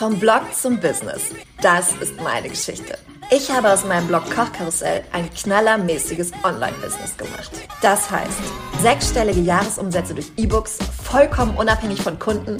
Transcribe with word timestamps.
Vom 0.00 0.18
Blog 0.18 0.44
zum 0.58 0.80
Business. 0.80 1.24
Das 1.60 1.92
ist 2.00 2.18
meine 2.22 2.48
Geschichte. 2.48 2.96
Ich 3.30 3.50
habe 3.50 3.70
aus 3.70 3.84
meinem 3.84 4.06
Blog 4.06 4.24
Kochkarussell 4.34 5.04
ein 5.12 5.28
knallermäßiges 5.28 6.32
Online-Business 6.42 7.18
gemacht. 7.18 7.50
Das 7.82 8.10
heißt, 8.10 8.40
sechsstellige 8.80 9.42
Jahresumsätze 9.42 10.14
durch 10.14 10.32
E-Books, 10.38 10.78
vollkommen 11.04 11.54
unabhängig 11.54 12.00
von 12.00 12.18
Kunden 12.18 12.56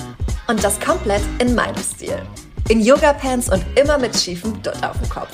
und 0.48 0.62
das 0.62 0.78
komplett 0.80 1.22
in 1.38 1.54
meinem 1.54 1.82
Stil. 1.82 2.20
In 2.68 2.82
Yoga-Pants 2.82 3.50
und 3.50 3.64
immer 3.74 3.96
mit 3.96 4.14
schiefem 4.14 4.62
Dutt 4.62 4.84
auf 4.84 4.98
dem 5.00 5.08
Kopf. 5.08 5.30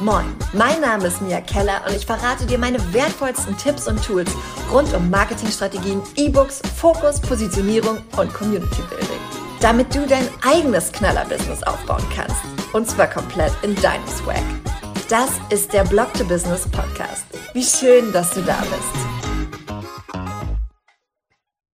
Moin, 0.00 0.26
mein 0.52 0.80
Name 0.80 1.08
ist 1.08 1.20
Mia 1.22 1.40
Keller 1.40 1.82
und 1.88 1.96
ich 1.96 2.06
verrate 2.06 2.46
dir 2.46 2.58
meine 2.58 2.78
wertvollsten 2.94 3.58
Tipps 3.58 3.88
und 3.88 4.00
Tools 4.04 4.30
rund 4.70 4.94
um 4.94 5.10
Marketingstrategien, 5.10 6.02
E-Books, 6.14 6.62
Fokus, 6.76 7.20
Positionierung 7.20 7.98
und 8.16 8.32
Community 8.32 8.82
Building. 8.88 9.37
Damit 9.60 9.92
du 9.92 10.06
dein 10.06 10.28
eigenes 10.46 10.92
Knaller-Business 10.92 11.64
aufbauen 11.64 12.04
kannst. 12.14 12.36
Und 12.72 12.88
zwar 12.88 13.08
komplett 13.08 13.52
in 13.62 13.74
deinem 13.76 14.06
Swag. 14.06 14.42
Das 15.08 15.30
ist 15.50 15.72
der 15.72 15.82
Blog 15.82 16.12
to 16.14 16.24
Business 16.24 16.68
Podcast. 16.68 17.24
Wie 17.54 17.64
schön, 17.64 18.12
dass 18.12 18.30
du 18.34 18.42
da 18.42 18.56
bist. 18.60 19.08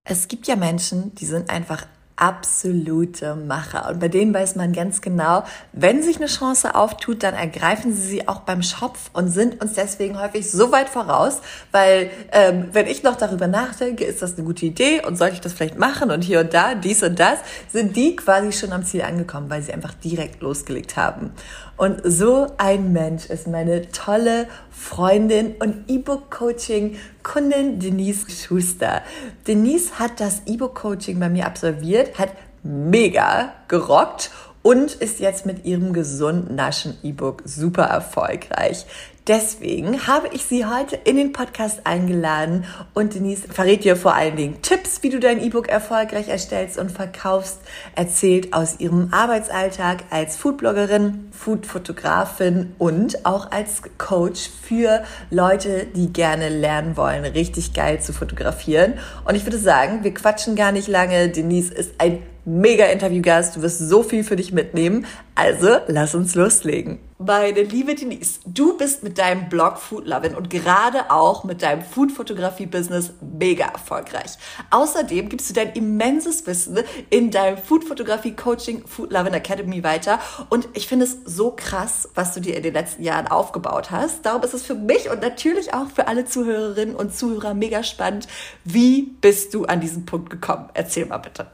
Es 0.04 0.28
gibt 0.28 0.46
ja 0.46 0.56
Menschen, 0.56 1.14
die 1.16 1.26
sind 1.26 1.50
einfach 1.50 1.86
absolute 2.16 3.34
Macher. 3.34 3.88
Und 3.90 4.00
bei 4.00 4.08
denen 4.08 4.32
weiß 4.32 4.54
man 4.54 4.72
ganz 4.72 5.00
genau, 5.00 5.44
wenn 5.72 6.02
sich 6.02 6.16
eine 6.16 6.26
Chance 6.26 6.74
auftut, 6.74 7.22
dann 7.22 7.34
ergreifen 7.34 7.92
sie 7.92 8.02
sie 8.02 8.28
auch 8.28 8.40
beim 8.40 8.62
Schopf 8.62 9.10
und 9.12 9.28
sind 9.28 9.60
uns 9.60 9.74
deswegen 9.74 10.20
häufig 10.20 10.50
so 10.50 10.70
weit 10.70 10.88
voraus, 10.88 11.40
weil 11.72 12.10
ähm, 12.32 12.68
wenn 12.72 12.86
ich 12.86 13.02
noch 13.02 13.16
darüber 13.16 13.48
nachdenke, 13.48 14.04
ist 14.04 14.22
das 14.22 14.36
eine 14.36 14.44
gute 14.44 14.66
Idee 14.66 15.04
und 15.04 15.16
sollte 15.16 15.34
ich 15.34 15.40
das 15.40 15.54
vielleicht 15.54 15.78
machen 15.78 16.10
und 16.10 16.22
hier 16.22 16.40
und 16.40 16.54
da, 16.54 16.74
dies 16.74 17.02
und 17.02 17.18
das, 17.18 17.38
sind 17.72 17.96
die 17.96 18.14
quasi 18.14 18.52
schon 18.52 18.72
am 18.72 18.84
Ziel 18.84 19.02
angekommen, 19.02 19.50
weil 19.50 19.62
sie 19.62 19.72
einfach 19.72 19.94
direkt 19.94 20.40
losgelegt 20.40 20.96
haben. 20.96 21.32
Und 21.76 22.02
so 22.04 22.46
ein 22.56 22.92
Mensch 22.92 23.26
ist 23.26 23.48
meine 23.48 23.90
tolle 23.90 24.46
Freundin 24.70 25.56
und 25.58 25.88
E-Book-Coaching-Kundin 25.88 27.80
Denise 27.80 28.26
Schuster. 28.30 29.02
Denise 29.46 29.98
hat 29.98 30.20
das 30.20 30.42
E-Book-Coaching 30.46 31.18
bei 31.18 31.28
mir 31.28 31.46
absolviert, 31.46 32.16
hat 32.18 32.30
mega 32.62 33.52
gerockt 33.66 34.30
und 34.62 34.94
ist 34.94 35.20
jetzt 35.20 35.44
mit 35.46 35.66
ihrem 35.66 35.92
gesund 35.92 36.50
Naschen 36.50 36.96
E-Book 37.02 37.42
super 37.44 37.84
erfolgreich. 37.84 38.86
Deswegen 39.26 40.06
habe 40.06 40.28
ich 40.32 40.44
sie 40.44 40.66
heute 40.66 40.96
in 40.96 41.16
den 41.16 41.32
Podcast 41.32 41.80
eingeladen 41.84 42.66
und 42.92 43.14
Denise 43.14 43.48
verrät 43.48 43.82
dir 43.82 43.96
vor 43.96 44.14
allen 44.14 44.36
Dingen 44.36 44.60
Tipps, 44.60 45.02
wie 45.02 45.08
du 45.08 45.18
dein 45.18 45.42
E-Book 45.42 45.66
erfolgreich 45.68 46.28
erstellst 46.28 46.78
und 46.78 46.92
verkaufst, 46.92 47.60
erzählt 47.94 48.52
aus 48.52 48.80
ihrem 48.80 49.14
Arbeitsalltag 49.14 50.04
als 50.10 50.36
Foodbloggerin, 50.36 51.28
Foodfotografin 51.30 52.74
und 52.76 53.24
auch 53.24 53.50
als 53.50 53.80
Coach 53.96 54.50
für 54.62 55.04
Leute, 55.30 55.86
die 55.86 56.12
gerne 56.12 56.50
lernen 56.50 56.98
wollen, 56.98 57.24
richtig 57.24 57.72
geil 57.72 58.02
zu 58.02 58.12
fotografieren. 58.12 58.98
Und 59.24 59.36
ich 59.36 59.46
würde 59.46 59.58
sagen, 59.58 60.04
wir 60.04 60.12
quatschen 60.12 60.54
gar 60.54 60.70
nicht 60.70 60.88
lange. 60.88 61.30
Denise 61.30 61.72
ist 61.72 61.94
ein 61.96 62.18
mega 62.44 62.86
Interviewgast. 62.86 63.56
Du 63.56 63.62
wirst 63.62 63.78
so 63.78 64.02
viel 64.02 64.24
für 64.24 64.36
dich 64.36 64.52
mitnehmen. 64.52 65.06
Also 65.34 65.78
lass 65.88 66.14
uns 66.14 66.34
loslegen. 66.34 67.00
Meine 67.18 67.62
liebe 67.62 67.94
Denise, 67.94 68.40
du 68.44 68.76
bist 68.76 69.02
mit 69.02 69.18
deinem 69.18 69.48
Blog 69.48 69.78
Food 69.78 70.06
Lovin 70.06 70.34
und 70.34 70.50
gerade 70.50 71.10
auch 71.10 71.44
mit 71.44 71.62
deinem 71.62 71.82
Food-Fotografie-Business 71.82 73.14
mega 73.20 73.66
erfolgreich. 73.66 74.32
Außerdem 74.70 75.28
gibst 75.28 75.48
du 75.48 75.54
dein 75.54 75.72
immenses 75.72 76.46
Wissen 76.46 76.80
in 77.10 77.30
deinem 77.30 77.56
Food-Fotografie-Coaching 77.56 78.86
Food 78.86 79.12
Lovin 79.12 79.32
Academy 79.32 79.82
weiter. 79.82 80.18
Und 80.50 80.68
ich 80.74 80.86
finde 80.86 81.06
es 81.06 81.18
so 81.24 81.52
krass, 81.56 82.08
was 82.14 82.34
du 82.34 82.40
dir 82.40 82.56
in 82.56 82.62
den 82.62 82.74
letzten 82.74 83.02
Jahren 83.02 83.28
aufgebaut 83.28 83.90
hast. 83.90 84.26
Darum 84.26 84.42
ist 84.42 84.52
es 84.52 84.62
für 84.62 84.74
mich 84.74 85.08
und 85.08 85.22
natürlich 85.22 85.72
auch 85.72 85.88
für 85.88 86.08
alle 86.08 86.26
Zuhörerinnen 86.26 86.94
und 86.94 87.16
Zuhörer 87.16 87.54
mega 87.54 87.82
spannend. 87.84 88.28
Wie 88.64 89.02
bist 89.20 89.54
du 89.54 89.64
an 89.64 89.80
diesen 89.80 90.04
Punkt 90.04 90.30
gekommen? 90.30 90.68
Erzähl 90.74 91.06
mal 91.06 91.18
bitte. 91.18 91.46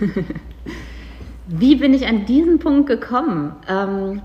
Wie 1.46 1.76
bin 1.76 1.94
ich 1.94 2.06
an 2.06 2.26
diesen 2.26 2.58
Punkt 2.58 2.88
gekommen? 2.88 3.56
Ähm, 3.68 4.20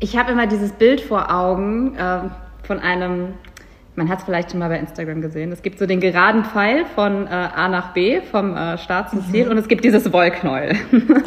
ich 0.00 0.16
habe 0.16 0.32
immer 0.32 0.46
dieses 0.46 0.72
Bild 0.72 1.00
vor 1.00 1.32
Augen 1.32 1.94
äh, 1.96 2.20
von 2.64 2.80
einem, 2.80 3.34
man 3.96 4.08
hat 4.08 4.18
es 4.18 4.24
vielleicht 4.24 4.50
schon 4.50 4.60
mal 4.60 4.68
bei 4.68 4.78
Instagram 4.78 5.20
gesehen, 5.20 5.52
es 5.52 5.62
gibt 5.62 5.78
so 5.78 5.86
den 5.86 6.00
geraden 6.00 6.44
Pfeil 6.44 6.84
von 6.94 7.26
äh, 7.26 7.30
A 7.30 7.68
nach 7.68 7.92
B, 7.92 8.20
vom 8.20 8.56
äh, 8.56 8.78
Start 8.78 9.10
zum 9.10 9.24
Ziel 9.24 9.46
mhm. 9.46 9.52
und 9.52 9.58
es 9.58 9.68
gibt 9.68 9.84
dieses 9.84 10.12
Wollknäuel, 10.12 10.76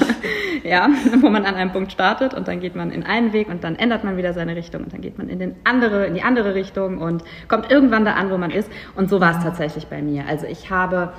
ja, 0.63 0.90
wo 1.22 1.30
man 1.30 1.46
an 1.46 1.56
einem 1.56 1.72
Punkt 1.72 1.92
startet 1.92 2.34
und 2.34 2.48
dann 2.48 2.59
geht 2.59 2.75
man 2.75 2.92
in 2.92 3.03
einen 3.03 3.34
Weg 3.34 3.50
und 3.50 3.63
dann 3.63 3.75
ändert 3.75 4.03
man 4.03 4.18
wieder 4.18 4.34
seine 4.34 4.56
Richtung 4.56 4.84
und 4.84 4.94
dann 4.94 5.02
geht 5.02 5.18
man 5.18 5.30
in, 5.30 5.40
den 5.40 5.56
andere, 5.63 6.06
in 6.06 6.13
die 6.13 6.22
andere 6.22 6.53
Richtung 6.53 6.98
und 6.98 7.24
kommt 7.48 7.72
irgendwann 7.72 8.06
da 8.06 8.13
an, 8.13 8.30
wo 8.30 8.38
man 8.38 8.52
ist 8.52 8.69
und 8.96 9.09
so 9.09 9.19
war 9.19 9.38
es 9.38 9.44
tatsächlich 9.44 9.88
bei 9.88 10.02
mir. 10.02 10.25
Also 10.28 10.48
ich 10.48 10.69
habe 10.69 11.13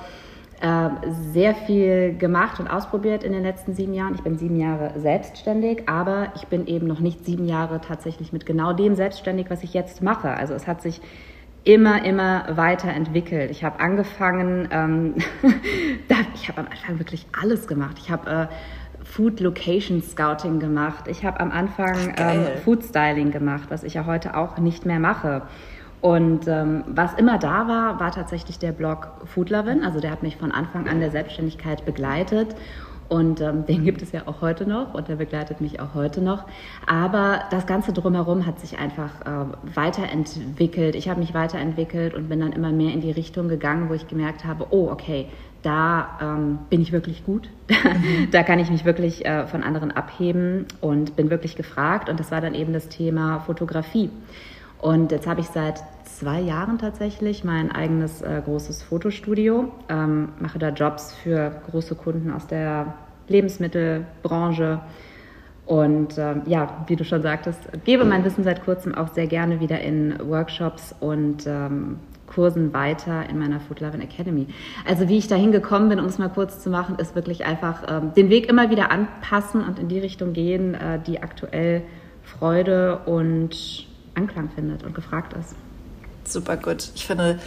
sehr 1.32 1.54
viel 1.54 2.16
gemacht 2.16 2.60
und 2.60 2.68
ausprobiert 2.68 3.24
in 3.24 3.32
den 3.32 3.42
letzten 3.42 3.74
sieben 3.74 3.94
Jahren. 3.94 4.14
Ich 4.14 4.22
bin 4.22 4.38
sieben 4.38 4.60
Jahre 4.60 4.92
selbstständig, 4.98 5.88
aber 5.88 6.32
ich 6.36 6.46
bin 6.46 6.66
eben 6.66 6.86
noch 6.86 7.00
nicht 7.00 7.24
sieben 7.24 7.46
Jahre 7.46 7.80
tatsächlich 7.80 8.32
mit 8.32 8.46
genau 8.46 8.72
dem 8.72 8.94
selbstständig, 8.94 9.50
was 9.50 9.64
ich 9.64 9.74
jetzt 9.74 10.02
mache. 10.02 10.30
Also 10.30 10.54
es 10.54 10.68
hat 10.68 10.80
sich 10.80 11.00
immer, 11.64 12.04
immer 12.04 12.46
weiterentwickelt. 12.56 13.50
Ich 13.50 13.64
habe 13.64 13.80
angefangen, 13.80 14.68
ähm, 14.70 15.14
ich 16.34 16.48
habe 16.48 16.60
am 16.60 16.66
Anfang 16.66 16.98
wirklich 16.98 17.26
alles 17.40 17.66
gemacht. 17.66 17.96
Ich 17.98 18.10
habe 18.10 18.30
äh, 18.30 18.46
Food 19.04 19.40
Location 19.40 20.02
Scouting 20.02 20.60
gemacht. 20.60 21.08
Ich 21.08 21.24
habe 21.24 21.40
am 21.40 21.50
Anfang 21.50 22.14
ähm, 22.16 22.46
Food 22.64 22.84
Styling 22.84 23.30
gemacht, 23.30 23.64
was 23.68 23.82
ich 23.82 23.94
ja 23.94 24.06
heute 24.06 24.36
auch 24.36 24.58
nicht 24.58 24.86
mehr 24.86 25.00
mache. 25.00 25.42
Und 26.02 26.48
ähm, 26.48 26.82
was 26.88 27.14
immer 27.14 27.38
da 27.38 27.68
war, 27.68 28.00
war 28.00 28.10
tatsächlich 28.10 28.58
der 28.58 28.72
Blog 28.72 29.08
Foodlovin. 29.24 29.84
Also 29.84 30.00
der 30.00 30.10
hat 30.10 30.24
mich 30.24 30.36
von 30.36 30.50
Anfang 30.50 30.88
an 30.88 30.98
der 30.98 31.12
Selbstständigkeit 31.12 31.86
begleitet. 31.86 32.56
Und 33.08 33.40
ähm, 33.40 33.66
den 33.68 33.84
gibt 33.84 34.02
es 34.02 34.10
ja 34.10 34.22
auch 34.26 34.40
heute 34.40 34.66
noch 34.66 34.94
und 34.94 35.06
der 35.06 35.14
begleitet 35.14 35.60
mich 35.60 35.78
auch 35.78 35.94
heute 35.94 36.20
noch. 36.20 36.44
Aber 36.86 37.42
das 37.52 37.66
Ganze 37.66 37.92
drumherum 37.92 38.46
hat 38.46 38.58
sich 38.58 38.78
einfach 38.78 39.20
äh, 39.20 39.76
weiterentwickelt. 39.76 40.96
Ich 40.96 41.08
habe 41.08 41.20
mich 41.20 41.34
weiterentwickelt 41.34 42.14
und 42.14 42.28
bin 42.28 42.40
dann 42.40 42.52
immer 42.52 42.72
mehr 42.72 42.92
in 42.92 43.00
die 43.00 43.12
Richtung 43.12 43.48
gegangen, 43.48 43.88
wo 43.88 43.94
ich 43.94 44.08
gemerkt 44.08 44.44
habe, 44.44 44.66
oh, 44.70 44.90
okay, 44.90 45.28
da 45.62 46.18
ähm, 46.20 46.58
bin 46.68 46.80
ich 46.80 46.90
wirklich 46.90 47.24
gut. 47.24 47.48
Da 48.32 48.42
kann 48.42 48.58
ich 48.58 48.70
mich 48.70 48.84
wirklich 48.84 49.24
äh, 49.24 49.46
von 49.46 49.62
anderen 49.62 49.92
abheben 49.92 50.66
und 50.80 51.14
bin 51.14 51.30
wirklich 51.30 51.54
gefragt. 51.54 52.08
Und 52.08 52.18
das 52.18 52.32
war 52.32 52.40
dann 52.40 52.54
eben 52.54 52.72
das 52.72 52.88
Thema 52.88 53.40
Fotografie. 53.40 54.10
Und 54.80 55.12
jetzt 55.12 55.26
habe 55.26 55.40
ich 55.40 55.46
seit 55.46 55.82
zwei 56.22 56.40
Jahren 56.40 56.78
tatsächlich 56.78 57.42
mein 57.42 57.72
eigenes 57.72 58.22
äh, 58.22 58.40
großes 58.44 58.80
Fotostudio, 58.80 59.72
ähm, 59.88 60.28
mache 60.38 60.60
da 60.60 60.68
Jobs 60.68 61.12
für 61.14 61.50
große 61.68 61.96
Kunden 61.96 62.30
aus 62.30 62.46
der 62.46 62.94
Lebensmittelbranche. 63.26 64.78
Und 65.66 66.18
ähm, 66.18 66.42
ja, 66.46 66.84
wie 66.86 66.94
du 66.94 67.04
schon 67.04 67.22
sagtest, 67.22 67.58
gebe 67.84 68.04
mein 68.04 68.24
Wissen 68.24 68.44
seit 68.44 68.64
kurzem 68.64 68.94
auch 68.94 69.08
sehr 69.08 69.26
gerne 69.26 69.58
wieder 69.58 69.80
in 69.80 70.16
Workshops 70.28 70.94
und 71.00 71.44
ähm, 71.48 71.98
Kursen 72.28 72.72
weiter 72.72 73.28
in 73.28 73.40
meiner 73.40 73.58
Food 73.58 73.80
Loving 73.80 74.00
Academy. 74.00 74.46
Also 74.88 75.08
wie 75.08 75.18
ich 75.18 75.26
dahin 75.26 75.50
gekommen 75.50 75.88
bin, 75.88 75.98
um 75.98 76.06
es 76.06 76.18
mal 76.18 76.28
kurz 76.28 76.62
zu 76.62 76.70
machen, 76.70 77.00
ist 77.00 77.16
wirklich 77.16 77.44
einfach 77.44 77.82
ähm, 77.88 78.14
den 78.14 78.30
Weg 78.30 78.48
immer 78.48 78.70
wieder 78.70 78.92
anpassen 78.92 79.64
und 79.64 79.80
in 79.80 79.88
die 79.88 79.98
Richtung 79.98 80.34
gehen, 80.34 80.74
äh, 80.74 81.00
die 81.04 81.20
aktuell 81.20 81.82
Freude 82.22 83.00
und 83.06 83.88
Anklang 84.14 84.50
findet 84.50 84.84
und 84.84 84.94
gefragt 84.94 85.32
ist. 85.32 85.56
Super 86.32 86.56
gut. 86.56 86.90
Ich 86.94 87.06
finde, 87.06 87.38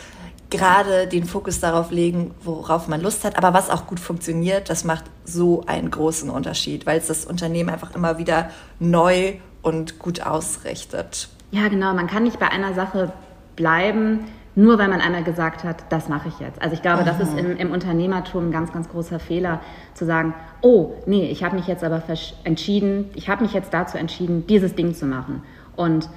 gerade 0.49 1.07
den 1.07 1.25
Fokus 1.25 1.59
darauf 1.59 1.91
legen, 1.91 2.31
worauf 2.41 2.87
man 2.87 3.01
Lust 3.01 3.23
hat, 3.23 3.37
aber 3.37 3.53
was 3.53 3.69
auch 3.69 3.87
gut 3.87 3.99
funktioniert, 3.99 4.69
das 4.69 4.83
macht 4.83 5.05
so 5.23 5.63
einen 5.65 5.89
großen 5.89 6.29
Unterschied, 6.29 6.85
weil 6.85 6.99
es 6.99 7.07
das 7.07 7.25
Unternehmen 7.25 7.69
einfach 7.69 7.95
immer 7.95 8.17
wieder 8.17 8.49
neu 8.79 9.33
und 9.61 9.99
gut 9.99 10.21
ausrichtet. 10.21 11.29
Ja, 11.51 11.67
genau. 11.67 11.93
Man 11.93 12.07
kann 12.07 12.23
nicht 12.23 12.39
bei 12.39 12.49
einer 12.49 12.73
Sache 12.73 13.11
bleiben, 13.55 14.25
nur 14.55 14.77
weil 14.77 14.87
man 14.87 15.01
einmal 15.01 15.23
gesagt 15.23 15.63
hat, 15.63 15.91
das 15.91 16.07
mache 16.07 16.29
ich 16.29 16.39
jetzt. 16.39 16.61
Also 16.61 16.75
ich 16.75 16.81
glaube, 16.81 17.01
Aha. 17.01 17.05
das 17.05 17.19
ist 17.19 17.33
mhm. 17.33 17.39
im, 17.39 17.57
im, 17.57 17.71
Unternehmertum 17.71 18.49
ein 18.49 18.51
ganz, 18.51 18.71
ganz 18.71 18.87
großer 18.89 19.19
Fehler, 19.19 19.61
zu 19.93 20.05
sagen, 20.05 20.33
oh, 20.61 20.93
nee, 21.05 21.29
ich 21.29 21.43
habe 21.43 21.55
mich 21.55 21.67
jetzt 21.67 21.83
aber 21.83 22.01
entschieden, 22.43 23.09
ich 23.15 23.29
habe 23.29 23.43
mich 23.43 23.53
jetzt 23.53 23.73
dazu 23.73 23.97
entschieden, 23.97 24.47
dieses 24.47 24.75
Ding 24.75 24.93
zu 24.93 25.05
machen. 25.05 25.43
Und 25.75 26.09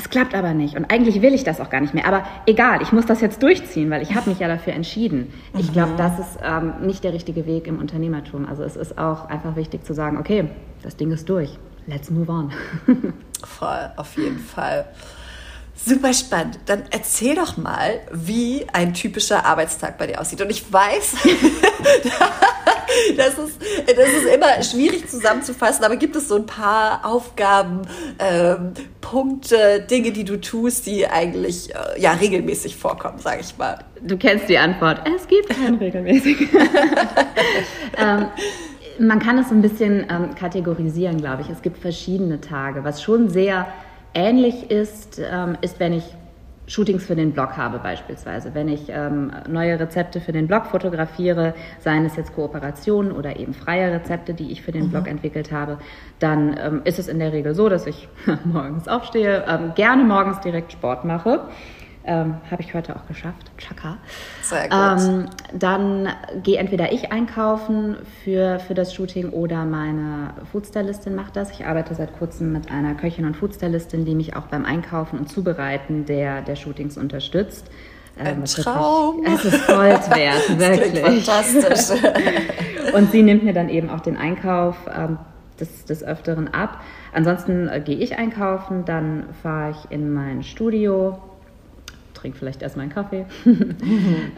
es 0.00 0.08
klappt 0.08 0.34
aber 0.34 0.54
nicht 0.54 0.76
und 0.76 0.90
eigentlich 0.90 1.20
will 1.20 1.34
ich 1.34 1.44
das 1.44 1.60
auch 1.60 1.68
gar 1.68 1.80
nicht 1.82 1.92
mehr. 1.92 2.06
Aber 2.06 2.24
egal, 2.46 2.80
ich 2.80 2.90
muss 2.90 3.04
das 3.04 3.20
jetzt 3.20 3.42
durchziehen, 3.42 3.90
weil 3.90 4.00
ich 4.00 4.14
habe 4.14 4.30
mich 4.30 4.38
ja 4.38 4.48
dafür 4.48 4.72
entschieden. 4.72 5.30
Ich 5.58 5.72
glaube, 5.74 5.92
mhm. 5.92 5.96
das 5.98 6.18
ist 6.18 6.38
ähm, 6.42 6.72
nicht 6.80 7.04
der 7.04 7.12
richtige 7.12 7.44
Weg 7.44 7.66
im 7.66 7.78
Unternehmertum. 7.78 8.46
Also 8.46 8.62
es 8.62 8.76
ist 8.76 8.96
auch 8.96 9.28
einfach 9.28 9.56
wichtig 9.56 9.84
zu 9.84 9.92
sagen, 9.92 10.16
okay, 10.16 10.48
das 10.82 10.96
Ding 10.96 11.12
ist 11.12 11.28
durch. 11.28 11.58
Let's 11.86 12.10
move 12.10 12.32
on. 12.32 12.50
Voll, 13.44 13.90
auf 13.96 14.16
jeden 14.16 14.38
Fall. 14.38 14.86
Super 15.84 16.12
spannend. 16.12 16.58
Dann 16.66 16.84
erzähl 16.90 17.34
doch 17.34 17.56
mal, 17.56 18.00
wie 18.12 18.66
ein 18.72 18.92
typischer 18.92 19.46
Arbeitstag 19.46 19.96
bei 19.96 20.06
dir 20.06 20.20
aussieht. 20.20 20.40
Und 20.42 20.50
ich 20.50 20.70
weiß, 20.70 21.12
das, 23.16 23.38
ist, 23.38 23.58
das 23.86 24.08
ist 24.08 24.26
immer 24.26 24.62
schwierig 24.62 25.08
zusammenzufassen, 25.08 25.84
aber 25.84 25.96
gibt 25.96 26.16
es 26.16 26.28
so 26.28 26.36
ein 26.36 26.44
paar 26.44 27.06
Aufgaben, 27.06 27.82
ähm, 28.18 28.74
Punkte, 29.00 29.86
Dinge, 29.90 30.12
die 30.12 30.24
du 30.24 30.38
tust, 30.38 30.86
die 30.86 31.06
eigentlich 31.06 31.74
äh, 31.74 32.00
ja 32.00 32.12
regelmäßig 32.12 32.76
vorkommen, 32.76 33.18
sage 33.18 33.40
ich 33.40 33.56
mal? 33.56 33.78
Du 34.02 34.18
kennst 34.18 34.48
die 34.48 34.58
Antwort. 34.58 35.00
Es 35.16 35.26
gibt 35.26 35.48
kein 35.48 35.76
regelmäßig. 35.76 36.36
ähm, 37.96 38.26
man 38.98 39.18
kann 39.18 39.38
es 39.38 39.50
ein 39.50 39.62
bisschen 39.62 40.06
ähm, 40.10 40.34
kategorisieren, 40.34 41.18
glaube 41.18 41.42
ich. 41.42 41.48
Es 41.48 41.62
gibt 41.62 41.78
verschiedene 41.78 42.40
Tage. 42.40 42.84
Was 42.84 43.02
schon 43.02 43.30
sehr 43.30 43.66
ähnlich 44.14 44.70
ist, 44.70 45.20
ähm, 45.20 45.56
ist, 45.60 45.80
wenn 45.80 45.92
ich 45.92 46.04
Shootings 46.70 47.04
für 47.04 47.16
den 47.16 47.32
Blog 47.32 47.56
habe 47.56 47.80
beispielsweise. 47.80 48.54
Wenn 48.54 48.68
ich 48.68 48.82
ähm, 48.88 49.32
neue 49.48 49.80
Rezepte 49.80 50.20
für 50.20 50.30
den 50.30 50.46
Blog 50.46 50.66
fotografiere, 50.66 51.52
seien 51.80 52.04
es 52.04 52.14
jetzt 52.14 52.32
Kooperationen 52.32 53.10
oder 53.10 53.40
eben 53.40 53.54
freie 53.54 53.92
Rezepte, 53.92 54.34
die 54.34 54.52
ich 54.52 54.62
für 54.62 54.70
den 54.70 54.84
mhm. 54.84 54.90
Blog 54.90 55.08
entwickelt 55.08 55.50
habe, 55.50 55.78
dann 56.20 56.56
ähm, 56.62 56.82
ist 56.84 57.00
es 57.00 57.08
in 57.08 57.18
der 57.18 57.32
Regel 57.32 57.56
so, 57.56 57.68
dass 57.68 57.88
ich 57.88 58.08
morgens 58.44 58.86
aufstehe, 58.86 59.44
ähm, 59.48 59.72
gerne 59.74 60.04
morgens 60.04 60.38
direkt 60.40 60.70
Sport 60.70 61.04
mache 61.04 61.40
ähm, 62.04 62.36
Habe 62.50 62.62
ich 62.62 62.72
heute 62.72 62.96
auch 62.96 63.06
geschafft. 63.06 63.50
Chaka. 63.58 63.98
Sehr 64.42 64.68
gut. 64.68 65.02
Ähm, 65.02 65.26
dann 65.52 66.08
gehe 66.42 66.58
entweder 66.58 66.92
ich 66.92 67.12
einkaufen 67.12 67.96
für, 68.24 68.58
für 68.58 68.72
das 68.72 68.94
Shooting 68.94 69.30
oder 69.30 69.66
meine 69.66 70.32
Foodstylistin 70.50 71.14
macht 71.14 71.36
das. 71.36 71.50
Ich 71.50 71.66
arbeite 71.66 71.94
seit 71.94 72.16
kurzem 72.18 72.52
mit 72.52 72.70
einer 72.70 72.94
Köchin 72.94 73.26
und 73.26 73.36
Foodstylistin, 73.36 74.06
die 74.06 74.14
mich 74.14 74.34
auch 74.34 74.46
beim 74.46 74.64
Einkaufen 74.64 75.18
und 75.18 75.28
Zubereiten 75.28 76.06
der, 76.06 76.40
der 76.40 76.56
Shootings 76.56 76.96
unterstützt. 76.96 77.70
Ähm, 78.18 78.38
Ein 78.38 78.44
Traum. 78.44 79.18
Wirklich, 79.18 79.44
es 79.44 79.54
ist 79.54 79.66
Gold 79.66 80.16
wert, 80.16 80.58
wirklich. 80.58 81.24
fantastisch. 81.26 82.02
und 82.94 83.12
sie 83.12 83.22
nimmt 83.22 83.44
mir 83.44 83.52
dann 83.52 83.68
eben 83.68 83.90
auch 83.90 84.00
den 84.00 84.16
Einkauf 84.16 84.76
ähm, 84.94 85.18
des, 85.60 85.84
des 85.84 86.02
Öfteren 86.02 86.52
ab. 86.52 86.80
Ansonsten 87.12 87.68
äh, 87.68 87.80
gehe 87.84 87.96
ich 87.96 88.16
einkaufen, 88.18 88.84
dann 88.86 89.24
fahre 89.42 89.72
ich 89.72 89.90
in 89.90 90.12
mein 90.12 90.42
Studio, 90.42 91.18
trinke 92.20 92.38
vielleicht 92.38 92.62
erstmal 92.62 92.84
einen 92.84 92.92
Kaffee. 92.92 93.26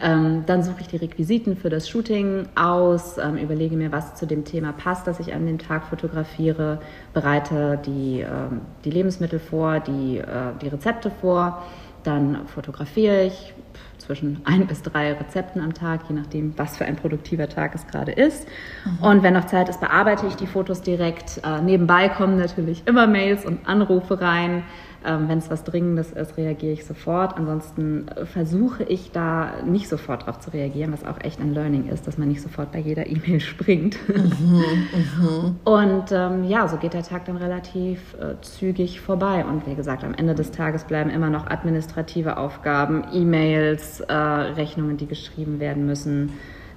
Ähm, 0.01 0.43
dann 0.45 0.63
suche 0.63 0.81
ich 0.81 0.87
die 0.87 0.97
Requisiten 0.97 1.55
für 1.55 1.69
das 1.69 1.87
Shooting 1.87 2.47
aus, 2.55 3.17
ähm, 3.17 3.37
überlege 3.37 3.77
mir, 3.77 3.91
was 3.91 4.15
zu 4.15 4.25
dem 4.25 4.43
Thema 4.43 4.73
passt, 4.73 5.07
das 5.07 5.19
ich 5.19 5.33
an 5.33 5.45
dem 5.45 5.59
Tag 5.59 5.85
fotografiere, 5.85 6.79
bereite 7.13 7.79
die, 7.85 8.21
ähm, 8.21 8.61
die 8.83 8.89
Lebensmittel 8.89 9.39
vor, 9.39 9.79
die, 9.79 10.17
äh, 10.17 10.25
die 10.61 10.67
Rezepte 10.67 11.09
vor. 11.09 11.63
Dann 12.03 12.47
fotografiere 12.47 13.23
ich 13.23 13.53
zwischen 13.97 14.41
ein 14.45 14.67
bis 14.67 14.81
drei 14.81 15.13
Rezepten 15.13 15.61
am 15.61 15.73
Tag, 15.73 16.01
je 16.09 16.15
nachdem, 16.15 16.57
was 16.57 16.77
für 16.77 16.85
ein 16.85 16.95
produktiver 16.95 17.47
Tag 17.47 17.73
es 17.75 17.87
gerade 17.87 18.11
ist. 18.11 18.47
Mhm. 18.85 19.05
Und 19.05 19.23
wenn 19.23 19.33
noch 19.33 19.45
Zeit 19.45 19.69
ist, 19.69 19.79
bearbeite 19.79 20.27
ich 20.27 20.35
die 20.35 20.47
Fotos 20.47 20.81
direkt. 20.81 21.41
Äh, 21.43 21.61
nebenbei 21.61 22.09
kommen 22.09 22.37
natürlich 22.37 22.83
immer 22.85 23.07
Mails 23.07 23.45
und 23.45 23.67
Anrufe 23.67 24.19
rein. 24.19 24.63
Ähm, 25.05 25.27
Wenn 25.27 25.37
es 25.37 25.49
was 25.49 25.63
Dringendes 25.63 26.11
ist, 26.11 26.37
reagiere 26.37 26.73
ich 26.73 26.85
sofort. 26.85 27.37
Ansonsten 27.37 28.07
äh, 28.07 28.25
versuche 28.25 28.83
ich 28.83 29.11
da 29.11 29.61
nicht 29.65 29.89
sofort 29.89 30.23
darauf 30.23 30.39
zu 30.39 30.51
reagieren, 30.51 30.93
was 30.93 31.05
auch 31.05 31.19
echt 31.21 31.39
ein 31.39 31.53
Learning 31.53 31.89
ist, 31.89 32.07
dass 32.07 32.17
man 32.17 32.29
nicht 32.29 32.41
sofort 32.41 32.71
bei 32.71 32.79
jeder 32.79 33.07
E-Mail 33.07 33.39
springt. 33.41 33.97
Mhm, 34.07 34.87
mhm. 34.93 35.55
Und 35.63 36.11
ähm, 36.11 36.43
ja, 36.45 36.67
so 36.67 36.77
geht 36.77 36.93
der 36.93 37.03
Tag 37.03 37.25
dann 37.25 37.37
relativ 37.37 38.13
äh, 38.15 38.39
zügig 38.41 39.01
vorbei. 39.01 39.45
Und 39.45 39.67
wie 39.67 39.75
gesagt, 39.75 40.03
am 40.03 40.13
Ende 40.13 40.35
des 40.35 40.51
Tages 40.51 40.85
bleiben 40.85 41.09
immer 41.09 41.29
noch 41.29 41.47
administrative 41.47 42.37
Aufgaben, 42.37 43.03
E-Mails, 43.13 43.99
äh, 44.01 44.13
Rechnungen, 44.13 44.97
die 44.97 45.07
geschrieben 45.07 45.59
werden 45.59 45.85
müssen. 45.85 46.31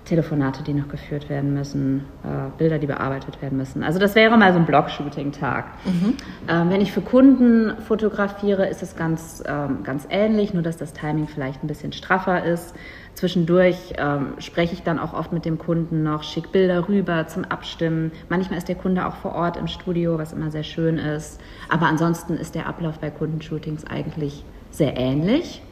Telefonate, 0.06 0.62
die 0.62 0.72
noch 0.72 0.88
geführt 0.88 1.28
werden 1.28 1.52
müssen, 1.52 2.04
äh, 2.22 2.56
Bilder, 2.56 2.78
die 2.78 2.86
bearbeitet 2.86 3.42
werden 3.42 3.58
müssen. 3.58 3.82
Also 3.82 3.98
das 3.98 4.14
wäre 4.14 4.36
mal 4.38 4.52
so 4.52 4.58
ein 4.58 4.64
Blog-Shooting-Tag. 4.64 5.66
Mhm. 5.84 6.14
Ähm, 6.48 6.70
wenn 6.70 6.80
ich 6.80 6.92
für 6.92 7.00
Kunden 7.00 7.76
fotografiere, 7.82 8.68
ist 8.68 8.82
es 8.82 8.96
ganz, 8.96 9.42
ähm, 9.46 9.82
ganz 9.82 10.06
ähnlich, 10.08 10.54
nur 10.54 10.62
dass 10.62 10.76
das 10.76 10.92
Timing 10.92 11.26
vielleicht 11.26 11.62
ein 11.62 11.66
bisschen 11.66 11.92
straffer 11.92 12.44
ist. 12.44 12.74
Zwischendurch 13.14 13.94
ähm, 13.98 14.34
spreche 14.38 14.74
ich 14.74 14.82
dann 14.82 14.98
auch 14.98 15.12
oft 15.12 15.32
mit 15.32 15.44
dem 15.44 15.58
Kunden 15.58 16.02
noch, 16.02 16.22
schicke 16.22 16.50
Bilder 16.50 16.86
rüber 16.88 17.26
zum 17.26 17.44
Abstimmen. 17.44 18.12
Manchmal 18.28 18.58
ist 18.58 18.68
der 18.68 18.76
Kunde 18.76 19.06
auch 19.06 19.16
vor 19.16 19.34
Ort 19.34 19.56
im 19.56 19.66
Studio, 19.66 20.18
was 20.18 20.32
immer 20.32 20.50
sehr 20.50 20.62
schön 20.62 20.98
ist. 20.98 21.40
Aber 21.68 21.86
ansonsten 21.86 22.34
ist 22.34 22.54
der 22.54 22.66
Ablauf 22.66 22.98
bei 22.98 23.10
Kundenshootings 23.10 23.86
eigentlich 23.86 24.44
sehr 24.70 24.96
ähnlich. 24.96 25.62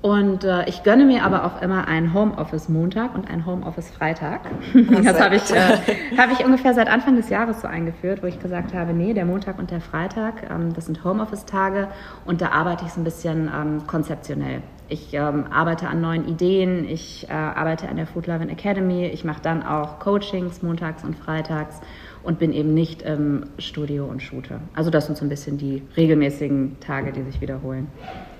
Und 0.00 0.44
äh, 0.44 0.68
ich 0.68 0.84
gönne 0.84 1.04
mir 1.04 1.24
aber 1.24 1.44
auch 1.44 1.60
immer 1.60 1.88
einen 1.88 2.14
Homeoffice 2.14 2.68
Montag 2.68 3.16
und 3.16 3.28
einen 3.28 3.44
Homeoffice 3.46 3.90
Freitag. 3.90 4.42
Das 5.08 5.20
habe 5.20 5.36
ich, 5.36 5.50
äh, 5.50 6.16
hab 6.16 6.30
ich 6.30 6.44
ungefähr 6.44 6.74
seit 6.74 6.88
Anfang 6.88 7.16
des 7.16 7.28
Jahres 7.30 7.62
so 7.62 7.68
eingeführt, 7.68 8.22
wo 8.22 8.26
ich 8.26 8.38
gesagt 8.38 8.74
habe, 8.74 8.92
nee, 8.92 9.14
der 9.14 9.24
Montag 9.24 9.58
und 9.58 9.70
der 9.70 9.80
Freitag, 9.80 10.48
ähm, 10.50 10.72
das 10.74 10.86
sind 10.86 11.02
Homeoffice-Tage 11.02 11.88
und 12.26 12.40
da 12.40 12.50
arbeite 12.50 12.84
ich 12.84 12.92
so 12.92 13.00
ein 13.00 13.04
bisschen 13.04 13.50
ähm, 13.54 13.86
konzeptionell. 13.86 14.62
Ich 14.88 15.12
ähm, 15.14 15.46
arbeite 15.50 15.88
an 15.88 16.00
neuen 16.00 16.28
Ideen, 16.28 16.88
ich 16.88 17.28
äh, 17.28 17.32
arbeite 17.32 17.88
an 17.88 17.96
der 17.96 18.06
Food 18.06 18.26
Loving 18.26 18.50
Academy, 18.50 19.06
ich 19.06 19.24
mache 19.24 19.42
dann 19.42 19.62
auch 19.62 19.98
Coachings 19.98 20.62
montags 20.62 21.04
und 21.04 21.16
freitags 21.16 21.80
und 22.22 22.38
bin 22.38 22.52
eben 22.52 22.72
nicht 22.72 23.02
im 23.02 23.44
Studio 23.58 24.06
und 24.06 24.22
shoote. 24.22 24.60
Also 24.74 24.90
das 24.90 25.06
sind 25.06 25.18
so 25.18 25.24
ein 25.24 25.28
bisschen 25.28 25.58
die 25.58 25.82
regelmäßigen 25.96 26.78
Tage, 26.80 27.12
die 27.12 27.22
sich 27.22 27.40
wiederholen. 27.40 27.88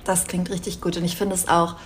Das 0.09 0.27
klingt 0.27 0.49
richtig 0.49 0.81
gut 0.81 0.97
und 0.97 1.05
ich 1.05 1.19
finde 1.19 1.35
es 1.35 1.49
auch 1.49 1.77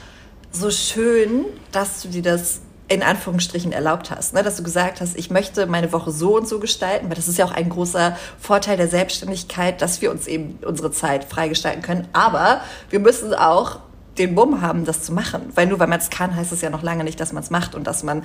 so 0.53 0.71
schön, 0.71 1.45
dass 1.73 2.03
du 2.03 2.09
dir 2.09 2.23
das 2.23 2.61
in 2.87 3.03
Anführungsstrichen 3.03 3.73
erlaubt 3.73 4.13
hast, 4.13 4.33
ne? 4.33 4.45
dass 4.45 4.55
du 4.55 4.63
gesagt 4.63 5.01
hast, 5.01 5.17
ich 5.17 5.31
möchte 5.31 5.67
meine 5.67 5.93
Woche 5.93 6.13
so 6.13 6.37
und 6.37 6.47
so 6.49 6.61
gestalten, 6.61 7.09
weil 7.09 7.17
das 7.17 7.27
ist 7.27 7.37
ja 7.37 7.45
auch 7.47 7.51
ein 7.51 7.69
großer 7.69 8.17
Vorteil 8.39 8.77
der 8.77 8.87
Selbstständigkeit, 8.87 9.83
dass 9.83 10.03
wir 10.03 10.13
uns 10.13 10.29
eben 10.29 10.61
unsere 10.65 10.93
Zeit 10.93 11.25
freigestalten 11.25 11.83
können. 11.83 12.07
Aber 12.13 12.61
wir 12.91 13.01
müssen 13.01 13.35
auch 13.35 13.81
den 14.19 14.35
Mumm 14.35 14.61
haben, 14.61 14.85
das 14.85 15.03
zu 15.03 15.13
machen. 15.13 15.43
Weil 15.55 15.67
nur 15.67 15.79
weil 15.79 15.87
man 15.87 15.99
es 15.99 16.11
kann, 16.11 16.35
heißt 16.37 16.53
es 16.53 16.61
ja 16.61 16.71
noch 16.71 16.83
lange 16.83 17.05
nicht, 17.05 17.19
dass 17.21 17.33
man 17.33 17.43
es 17.43 17.51
macht 17.51 17.75
und 17.75 17.87
dass 17.87 18.03
man 18.03 18.23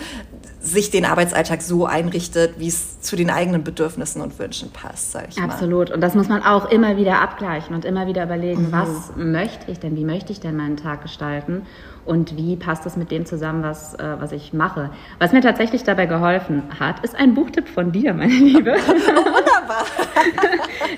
sich 0.60 0.92
den 0.92 1.06
Arbeitsalltag 1.06 1.62
so 1.62 1.86
einrichtet, 1.86 2.56
wie 2.58 2.68
es 2.68 3.00
zu 3.02 3.16
den 3.16 3.30
eigenen 3.30 3.64
Bedürfnissen 3.64 4.22
und 4.22 4.38
Wünschen 4.38 4.72
passt, 4.72 5.14
sage 5.14 5.28
ich 5.30 5.42
Absolut. 5.42 5.90
Mal. 5.90 5.96
Und 5.96 6.02
das 6.02 6.14
muss 6.16 6.28
man 6.28 6.44
auch 6.44 6.70
immer 6.70 6.98
wieder 6.98 7.22
abgleichen 7.22 7.76
und 7.76 7.86
immer 7.86 8.08
wieder 8.08 8.24
überlegen, 8.24 8.68
mhm. 8.68 8.72
was 8.72 9.12
möchte 9.16 9.72
ich 9.72 9.80
denn, 9.80 9.96
wie 9.96 10.06
möchte 10.06 10.32
ich 10.32 10.40
denn 10.40 10.56
meinen 10.56 10.78
Tag 10.78 11.04
gestalten 11.04 11.64
und 12.08 12.38
wie 12.38 12.56
passt 12.56 12.86
das 12.86 12.96
mit 12.98 13.12
dem 13.12 13.26
zusammen, 13.26 13.64
was, 13.64 13.94
äh, 13.96 14.16
was 14.20 14.32
ich 14.32 14.54
mache. 14.54 14.90
Was 15.20 15.34
mir 15.34 15.42
tatsächlich 15.42 15.84
dabei 15.84 16.06
geholfen 16.06 16.64
hat, 16.80 17.04
ist 17.04 17.16
ein 17.16 17.34
Buchtipp 17.34 17.68
von 17.68 17.92
dir, 17.92 18.14
meine 18.14 18.34
Liebe. 18.34 18.76
Oh, 18.78 18.92
wunderbar. 18.92 19.86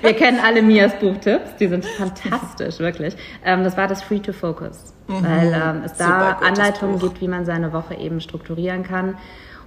Wir 0.00 0.14
kennen 0.14 0.38
alle 0.42 0.62
Mias 0.62 0.94
Buchtipps, 0.98 1.56
die 1.56 1.66
sind 1.66 1.84
fantastisch, 1.84 2.78
wirklich. 2.78 3.16
Ähm, 3.44 3.64
das 3.64 3.76
war 3.76 3.88
das 3.88 4.02
Free 4.02 4.20
to 4.20 4.32
Focus, 4.32 4.79
mhm. 5.06 5.24
weil 5.24 5.52
ähm, 5.52 5.82
es 5.84 5.94
da 5.94 6.32
Anleitungen 6.32 6.98
Buch. 6.98 7.08
gibt, 7.08 7.20
wie 7.20 7.28
man 7.28 7.44
seine 7.44 7.72
Woche 7.72 7.94
eben 7.94 8.20
strukturieren 8.20 8.82
kann 8.82 9.16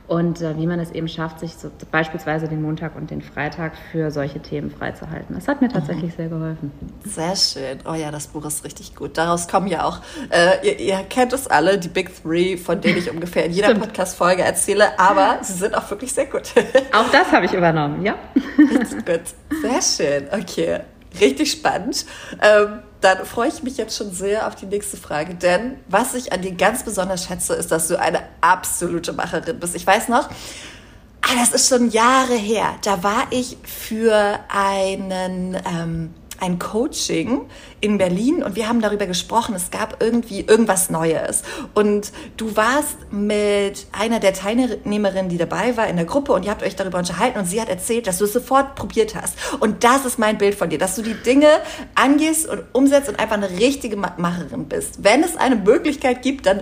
und 0.07 0.41
äh, 0.41 0.57
wie 0.57 0.67
man 0.67 0.79
es 0.79 0.91
eben 0.91 1.07
schafft, 1.07 1.39
sich 1.39 1.55
so, 1.55 1.71
beispielsweise 1.91 2.47
den 2.47 2.61
Montag 2.61 2.95
und 2.95 3.09
den 3.09 3.21
Freitag 3.21 3.73
für 3.91 4.11
solche 4.11 4.41
Themen 4.41 4.69
freizuhalten. 4.69 5.35
Das 5.35 5.47
hat 5.47 5.61
mir 5.61 5.69
tatsächlich 5.69 6.11
mhm. 6.11 6.15
sehr 6.17 6.27
geholfen. 6.27 6.71
Sehr 7.05 7.35
schön. 7.35 7.79
Oh 7.89 7.93
ja, 7.93 8.11
das 8.11 8.27
Buch 8.27 8.45
ist 8.45 8.65
richtig 8.65 8.95
gut. 8.95 9.17
Daraus 9.17 9.47
kommen 9.47 9.67
ja 9.67 9.85
auch, 9.85 9.99
äh, 10.29 10.67
ihr, 10.67 10.79
ihr, 10.79 10.97
kennt 11.09 11.31
es 11.31 11.47
alle, 11.47 11.77
die 11.77 11.87
Big 11.87 12.11
Three, 12.21 12.57
von 12.57 12.81
denen 12.81 12.97
ich 12.97 13.09
ungefähr 13.13 13.45
in 13.45 13.53
jeder 13.53 13.75
Podcast-Folge 13.75 14.41
erzähle, 14.41 14.99
aber 14.99 15.39
sie 15.41 15.53
sind 15.53 15.75
auch 15.75 15.89
wirklich 15.89 16.13
sehr 16.13 16.25
gut. 16.25 16.53
auch 16.93 17.09
das 17.11 17.31
habe 17.31 17.45
ich 17.45 17.53
übernommen, 17.53 18.03
ja. 18.03 18.15
Richtig 18.57 19.05
gut. 19.05 19.21
Sehr 19.61 19.81
schön. 19.81 20.27
Okay. 20.31 20.81
Richtig 21.19 21.51
spannend. 21.51 22.05
Ähm, 22.41 22.79
dann 23.01 23.25
freue 23.25 23.49
ich 23.49 23.63
mich 23.63 23.77
jetzt 23.77 23.97
schon 23.97 24.11
sehr 24.11 24.47
auf 24.47 24.55
die 24.55 24.65
nächste 24.65 24.97
Frage, 24.97 25.35
denn 25.35 25.77
was 25.87 26.13
ich 26.13 26.31
an 26.31 26.41
dir 26.41 26.53
ganz 26.53 26.83
besonders 26.83 27.25
schätze, 27.25 27.53
ist, 27.53 27.71
dass 27.71 27.87
du 27.87 27.99
eine 27.99 28.23
absolute 28.41 29.11
Macherin 29.13 29.59
bist. 29.59 29.75
Ich 29.75 29.85
weiß 29.85 30.07
noch, 30.07 30.29
ah, 30.29 31.35
das 31.37 31.51
ist 31.51 31.67
schon 31.67 31.91
Jahre 31.91 32.35
her, 32.35 32.75
da 32.83 33.03
war 33.03 33.27
ich 33.29 33.57
für 33.63 34.39
einen 34.49 35.55
ähm, 35.55 36.13
ein 36.39 36.59
Coaching 36.59 37.41
in 37.83 37.97
Berlin 37.97 38.41
und 38.43 38.55
wir 38.55 38.69
haben 38.69 38.79
darüber 38.79 39.05
gesprochen, 39.05 39.55
es 39.55 39.69
gab 39.69 40.01
irgendwie 40.01 40.39
irgendwas 40.39 40.89
Neues. 40.89 41.43
Und 41.73 42.13
du 42.37 42.55
warst 42.55 42.95
mit 43.11 43.87
einer 43.91 44.21
der 44.21 44.33
Teilnehmerinnen, 44.33 45.27
die 45.27 45.37
dabei 45.37 45.75
war 45.75 45.87
in 45.87 45.97
der 45.97 46.05
Gruppe 46.05 46.31
und 46.31 46.45
ihr 46.45 46.51
habt 46.51 46.63
euch 46.63 46.77
darüber 46.77 46.99
unterhalten 46.99 47.37
und 47.37 47.45
sie 47.45 47.59
hat 47.59 47.67
erzählt, 47.67 48.07
dass 48.07 48.19
du 48.19 48.23
es 48.23 48.31
sofort 48.31 48.75
probiert 48.75 49.15
hast. 49.15 49.35
Und 49.59 49.83
das 49.83 50.05
ist 50.05 50.17
mein 50.17 50.37
Bild 50.37 50.55
von 50.55 50.69
dir, 50.69 50.79
dass 50.79 50.95
du 50.95 51.01
die 51.01 51.13
Dinge 51.13 51.49
angehst 51.93 52.47
und 52.47 52.63
umsetzt 52.71 53.09
und 53.09 53.19
einfach 53.19 53.35
eine 53.35 53.49
richtige 53.49 53.97
Macherin 53.97 54.69
bist. 54.69 55.03
Wenn 55.03 55.21
es 55.21 55.35
eine 55.35 55.57
Möglichkeit 55.57 56.21
gibt, 56.21 56.45
dann 56.45 56.61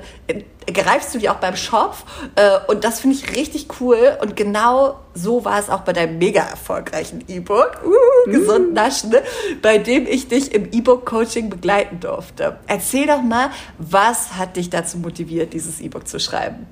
greifst 0.66 1.14
du 1.14 1.20
die 1.20 1.30
auch 1.30 1.36
beim 1.36 1.56
Schopf 1.56 2.04
äh, 2.36 2.58
und 2.68 2.84
das 2.84 3.00
finde 3.00 3.18
ich 3.18 3.36
richtig 3.36 3.68
cool 3.80 4.18
und 4.22 4.36
genau 4.36 5.00
so 5.14 5.44
war 5.44 5.60
es 5.60 5.70
auch 5.70 5.82
bei 5.82 5.94
deinem 5.94 6.18
mega 6.18 6.42
erfolgreichen 6.42 7.24
E-Book, 7.28 7.82
uh, 7.86 8.30
mm. 8.30 8.32
gesund 8.32 8.74
naschen, 8.74 9.10
ne? 9.10 9.22
bei 9.62 9.78
dem 9.78 10.08
ich 10.08 10.28
dich 10.28 10.54
im 10.54 10.72
E-Book-Coaching 11.12 11.50
begleiten 11.50 12.00
durfte. 12.00 12.58
Erzähl 12.68 13.08
doch 13.08 13.22
mal, 13.22 13.50
was 13.78 14.38
hat 14.38 14.56
dich 14.56 14.70
dazu 14.70 14.98
motiviert, 14.98 15.54
dieses 15.54 15.82
E-Book 15.82 16.08
zu 16.08 16.20
schreiben? 16.20 16.66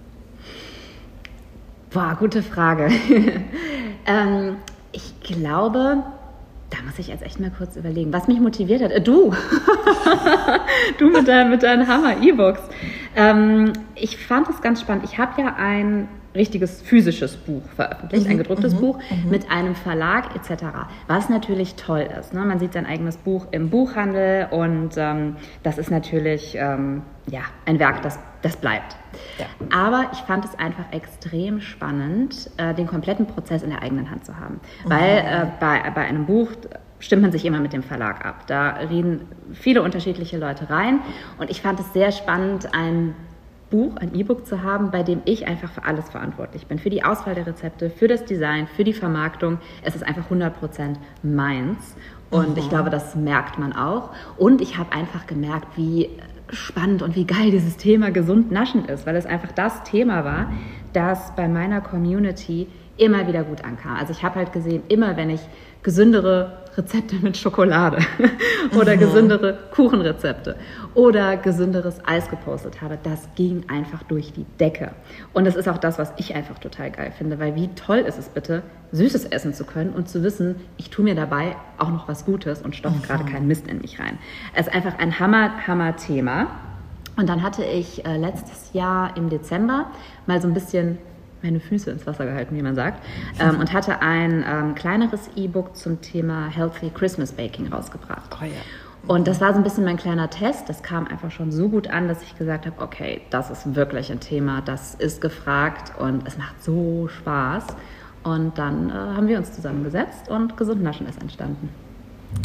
Boah, 1.91 2.15
gute 2.17 2.43
Frage. 2.43 2.89
ähm, 4.05 4.57
ich 4.91 5.19
glaube, 5.21 6.03
da 6.69 6.77
muss 6.85 6.99
ich 6.99 7.07
jetzt 7.07 7.23
echt 7.23 7.39
mal 7.39 7.51
kurz 7.55 7.75
überlegen, 7.75 8.13
was 8.13 8.27
mich 8.27 8.39
motiviert 8.39 8.81
hat. 8.81 8.91
Äh, 8.91 9.01
du, 9.01 9.33
du 10.97 11.09
mit, 11.09 11.27
dein, 11.27 11.49
mit 11.49 11.63
deinen 11.63 11.87
Hammer-E-Books. 11.87 12.61
Ähm, 13.15 13.73
ich 13.95 14.17
fand 14.17 14.49
es 14.49 14.61
ganz 14.61 14.81
spannend. 14.81 15.03
Ich 15.05 15.17
habe 15.17 15.41
ja 15.41 15.55
ein 15.55 16.07
richtiges 16.39 16.81
physisches 16.81 17.35
Buch 17.35 17.61
veröffentlicht, 17.75 18.25
mhm, 18.25 18.31
ein 18.31 18.37
gedrucktes 18.37 18.73
mhm, 18.73 18.79
Buch 18.79 18.99
mhm. 19.09 19.29
mit 19.29 19.51
einem 19.51 19.75
Verlag 19.75 20.35
etc. 20.35 20.63
Was 21.07 21.29
natürlich 21.29 21.75
toll 21.75 22.07
ist. 22.19 22.33
Ne? 22.33 22.39
Man 22.45 22.59
sieht 22.59 22.73
sein 22.73 22.85
eigenes 22.85 23.17
Buch 23.17 23.47
im 23.51 23.69
Buchhandel 23.69 24.47
und 24.49 24.91
ähm, 24.97 25.35
das 25.63 25.77
ist 25.77 25.91
natürlich 25.91 26.55
ähm, 26.55 27.03
ja, 27.29 27.41
ein 27.65 27.77
Werk, 27.77 28.01
das, 28.01 28.17
das 28.41 28.55
bleibt. 28.55 28.95
Ja. 29.37 29.45
Aber 29.77 30.09
ich 30.13 30.19
fand 30.19 30.45
es 30.45 30.57
einfach 30.57 30.85
extrem 30.91 31.59
spannend, 31.59 32.49
äh, 32.57 32.73
den 32.73 32.87
kompletten 32.87 33.25
Prozess 33.25 33.61
in 33.61 33.69
der 33.69 33.83
eigenen 33.83 34.09
Hand 34.09 34.25
zu 34.25 34.39
haben. 34.39 34.61
Mhm. 34.85 34.89
Weil 34.89 35.17
äh, 35.17 35.45
bei, 35.59 35.89
bei 35.93 36.01
einem 36.05 36.25
Buch 36.25 36.51
stimmt 36.99 37.21
man 37.21 37.31
sich 37.31 37.45
immer 37.45 37.59
mit 37.59 37.73
dem 37.73 37.83
Verlag 37.83 38.25
ab. 38.25 38.47
Da 38.47 38.69
reden 38.89 39.27
viele 39.53 39.81
unterschiedliche 39.81 40.37
Leute 40.37 40.69
rein 40.69 41.01
und 41.37 41.49
ich 41.49 41.61
fand 41.61 41.79
es 41.79 41.91
sehr 41.93 42.11
spannend, 42.11 42.73
ein 42.73 43.13
Buch, 43.69 43.95
ein 43.97 44.15
E-Book 44.15 44.45
zu 44.47 44.63
haben, 44.63 44.91
bei 44.91 45.03
dem 45.03 45.21
ich 45.25 45.47
einfach 45.47 45.71
für 45.71 45.83
alles 45.83 46.09
verantwortlich 46.09 46.67
bin. 46.67 46.79
Für 46.79 46.89
die 46.89 47.03
Auswahl 47.03 47.35
der 47.35 47.45
Rezepte, 47.45 47.89
für 47.89 48.07
das 48.07 48.25
Design, 48.25 48.67
für 48.67 48.83
die 48.83 48.93
Vermarktung. 48.93 49.59
Es 49.83 49.95
ist 49.95 50.03
einfach 50.03 50.29
100% 50.29 50.95
meins. 51.23 51.95
Und 52.29 52.51
mhm. 52.51 52.57
ich 52.57 52.69
glaube, 52.69 52.89
das 52.89 53.15
merkt 53.15 53.59
man 53.59 53.73
auch. 53.73 54.09
Und 54.37 54.61
ich 54.61 54.77
habe 54.77 54.91
einfach 54.91 55.27
gemerkt, 55.27 55.77
wie 55.77 56.09
spannend 56.51 57.01
und 57.01 57.15
wie 57.15 57.25
geil 57.25 57.51
dieses 57.51 57.77
Thema 57.77 58.11
gesund 58.11 58.51
naschen 58.51 58.85
ist, 58.85 59.05
weil 59.05 59.15
es 59.15 59.25
einfach 59.25 59.51
das 59.51 59.83
Thema 59.83 60.25
war, 60.25 60.51
das 60.93 61.35
bei 61.35 61.47
meiner 61.47 61.81
Community 61.81 62.67
immer 62.99 63.27
wieder 63.27 63.43
gut 63.43 63.63
ankam. 63.63 63.95
Also 63.95 64.11
ich 64.11 64.23
habe 64.23 64.35
halt 64.35 64.51
gesehen, 64.53 64.83
immer 64.87 65.17
wenn 65.17 65.29
ich 65.29 65.41
gesündere 65.83 66.59
Rezepte 66.77 67.15
mit 67.17 67.37
Schokolade 67.37 67.99
oder 68.79 68.95
mhm. 68.95 68.99
gesündere 68.99 69.57
Kuchenrezepte 69.71 70.55
oder 70.93 71.37
gesünderes 71.37 71.99
Eis 72.05 72.29
gepostet 72.29 72.81
habe, 72.81 72.97
das 73.01 73.27
ging 73.35 73.63
einfach 73.69 74.03
durch 74.03 74.33
die 74.33 74.45
Decke. 74.59 74.91
Und 75.33 75.45
das 75.45 75.55
ist 75.55 75.67
auch 75.67 75.77
das, 75.77 75.97
was 75.97 76.13
ich 76.17 76.35
einfach 76.35 76.59
total 76.59 76.91
geil 76.91 77.11
finde, 77.17 77.39
weil 77.39 77.55
wie 77.55 77.69
toll 77.69 77.99
ist 77.99 78.19
es 78.19 78.29
bitte, 78.29 78.63
Süßes 78.91 79.25
essen 79.25 79.53
zu 79.53 79.65
können 79.65 79.91
und 79.91 80.09
zu 80.09 80.23
wissen, 80.23 80.55
ich 80.77 80.89
tue 80.89 81.03
mir 81.03 81.15
dabei 81.15 81.55
auch 81.77 81.89
noch 81.89 82.07
was 82.07 82.25
Gutes 82.25 82.61
und 82.61 82.75
stopfe 82.75 82.99
mhm. 82.99 83.03
gerade 83.03 83.25
keinen 83.25 83.47
Mist 83.47 83.67
in 83.67 83.79
mich 83.81 83.99
rein. 83.99 84.17
Es 84.53 84.67
ist 84.67 84.73
einfach 84.73 84.97
ein 84.99 85.19
Hammer, 85.19 85.51
Hammer 85.67 85.95
Thema. 85.95 86.47
Und 87.17 87.27
dann 87.27 87.43
hatte 87.43 87.63
ich 87.65 88.05
äh, 88.05 88.15
letztes 88.15 88.71
Jahr 88.73 89.17
im 89.17 89.29
Dezember 89.29 89.87
mal 90.25 90.41
so 90.41 90.47
ein 90.47 90.53
bisschen 90.53 90.97
meine 91.41 91.59
Füße 91.59 91.89
ins 91.91 92.05
Wasser 92.05 92.25
gehalten, 92.25 92.55
wie 92.55 92.61
man 92.61 92.75
sagt, 92.75 93.03
ähm, 93.39 93.59
und 93.59 93.73
hatte 93.73 94.01
ein 94.01 94.43
ähm, 94.47 94.75
kleineres 94.75 95.29
E-Book 95.35 95.75
zum 95.75 96.01
Thema 96.01 96.47
Healthy 96.47 96.91
Christmas 96.91 97.31
Baking 97.31 97.71
rausgebracht. 97.71 98.35
Oh 98.41 98.45
ja. 98.45 98.51
Und 99.07 99.27
das 99.27 99.39
war 99.39 99.53
so 99.53 99.59
ein 99.59 99.63
bisschen 99.63 99.85
mein 99.85 99.97
kleiner 99.97 100.29
Test. 100.29 100.67
Das 100.67 100.83
kam 100.83 101.07
einfach 101.07 101.31
schon 101.31 101.51
so 101.51 101.69
gut 101.69 101.87
an, 101.89 102.07
dass 102.07 102.21
ich 102.21 102.37
gesagt 102.37 102.65
habe, 102.65 102.81
okay, 102.81 103.21
das 103.29 103.49
ist 103.49 103.75
wirklich 103.75 104.11
ein 104.11 104.19
Thema, 104.19 104.61
das 104.61 104.95
ist 104.95 105.21
gefragt 105.21 105.93
und 105.97 106.27
es 106.27 106.37
macht 106.37 106.61
so 106.63 107.07
Spaß. 107.07 107.65
Und 108.23 108.57
dann 108.57 108.89
äh, 108.89 108.93
haben 108.93 109.27
wir 109.27 109.37
uns 109.37 109.53
zusammengesetzt 109.53 110.27
und 110.29 110.57
Gesund 110.57 110.83
Naschen 110.83 111.07
ist 111.07 111.21
entstanden. 111.21 111.69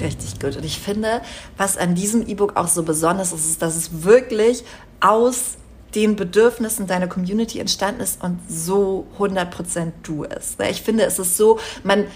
Richtig 0.01 0.41
gut. 0.41 0.57
Und 0.57 0.65
ich 0.65 0.79
finde, 0.79 1.21
was 1.57 1.77
an 1.77 1.95
diesem 1.95 2.27
E-Book 2.27 2.57
auch 2.57 2.69
so 2.69 2.85
besonders 2.85 3.33
ist, 3.33 3.45
ist, 3.45 3.61
dass 3.61 3.77
es 3.77 4.05
wirklich 4.05 4.65
aus 5.01 5.59
den 5.95 6.17
Bedürfnissen 6.17 6.87
deiner 6.87 7.07
Community 7.07 7.61
entstanden 7.61 8.01
ist 8.01 8.23
und 8.23 8.41
so 8.49 9.07
100% 9.19 9.93
du 10.03 10.25
ist. 10.25 10.61
Ich 10.63 10.83
finde, 10.83 11.05
es 11.05 11.19
ist 11.19 11.37
so, 11.37 11.59
man, 11.83 12.07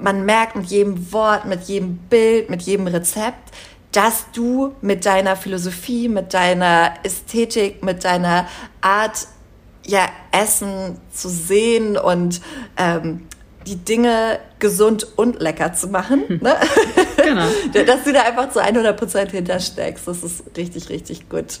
man 0.00 0.24
merkt 0.24 0.56
mit 0.56 0.66
jedem 0.66 1.12
Wort, 1.12 1.44
mit 1.44 1.62
jedem 1.64 1.96
Bild, 1.96 2.50
mit 2.50 2.62
jedem 2.62 2.86
Rezept, 2.86 3.54
dass 3.92 4.26
du 4.32 4.74
mit 4.80 5.04
deiner 5.04 5.36
Philosophie, 5.36 6.08
mit 6.08 6.32
deiner 6.32 6.94
Ästhetik, 7.02 7.82
mit 7.82 8.04
deiner 8.04 8.46
Art, 8.80 9.26
ja, 9.86 10.08
Essen 10.30 10.98
zu 11.12 11.28
sehen 11.28 11.96
und 11.96 12.40
ähm, 12.76 13.26
die 13.66 13.76
Dinge 13.76 14.38
gesund 14.58 15.06
und 15.16 15.40
lecker 15.40 15.74
zu 15.74 15.88
machen, 15.88 16.22
ne? 16.40 16.56
genau. 17.16 17.46
dass 17.86 18.04
du 18.04 18.12
da 18.12 18.22
einfach 18.22 18.50
zu 18.50 18.62
100% 18.62 19.30
hintersteckst. 19.30 20.06
Das 20.06 20.22
ist 20.22 20.44
richtig, 20.56 20.88
richtig 20.88 21.28
gut. 21.28 21.60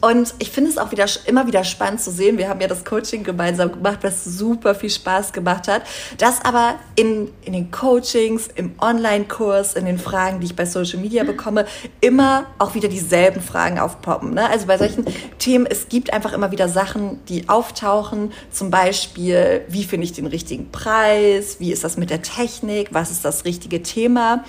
Und 0.00 0.34
ich 0.38 0.50
finde 0.50 0.70
es 0.70 0.78
auch 0.78 0.92
wieder, 0.92 1.06
immer 1.26 1.46
wieder 1.46 1.64
spannend 1.64 2.00
zu 2.00 2.10
sehen. 2.10 2.38
Wir 2.38 2.48
haben 2.48 2.60
ja 2.60 2.68
das 2.68 2.84
Coaching 2.84 3.24
gemeinsam 3.24 3.72
gemacht, 3.72 3.98
was 4.02 4.24
super 4.24 4.74
viel 4.74 4.90
Spaß 4.90 5.32
gemacht 5.32 5.66
hat. 5.66 5.82
Dass 6.18 6.44
aber 6.44 6.76
in, 6.94 7.30
in 7.44 7.52
den 7.52 7.70
Coachings, 7.70 8.48
im 8.54 8.74
Online-Kurs, 8.80 9.74
in 9.74 9.86
den 9.86 9.98
Fragen, 9.98 10.40
die 10.40 10.46
ich 10.46 10.56
bei 10.56 10.66
Social 10.66 11.00
Media 11.00 11.24
bekomme, 11.24 11.66
immer 12.00 12.46
auch 12.58 12.74
wieder 12.74 12.88
dieselben 12.88 13.40
Fragen 13.40 13.78
aufpoppen. 13.78 14.34
Ne? 14.34 14.48
Also 14.48 14.66
bei 14.66 14.78
solchen 14.78 15.04
Themen, 15.38 15.66
es 15.66 15.88
gibt 15.88 16.12
einfach 16.12 16.32
immer 16.32 16.52
wieder 16.52 16.68
Sachen, 16.68 17.18
die 17.26 17.48
auftauchen. 17.48 18.32
Zum 18.50 18.70
Beispiel, 18.70 19.62
wie 19.68 19.84
finde 19.84 20.04
ich 20.04 20.12
den 20.12 20.26
richtigen 20.26 20.70
Preis? 20.70 21.56
Wie 21.58 21.72
ist 21.72 21.82
das 21.82 21.96
mit 21.96 22.10
der 22.10 22.22
Technik? 22.22 22.88
Was 22.92 23.10
ist 23.10 23.24
das 23.24 23.44
richtige 23.44 23.82
Thema? 23.82 24.44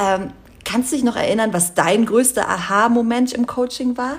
Ähm, 0.00 0.30
kannst 0.64 0.92
du 0.92 0.96
dich 0.96 1.04
noch 1.04 1.16
erinnern, 1.16 1.52
was 1.52 1.74
dein 1.74 2.06
größter 2.06 2.48
Aha-Moment 2.48 3.32
im 3.32 3.46
Coaching 3.46 3.96
war? 3.96 4.18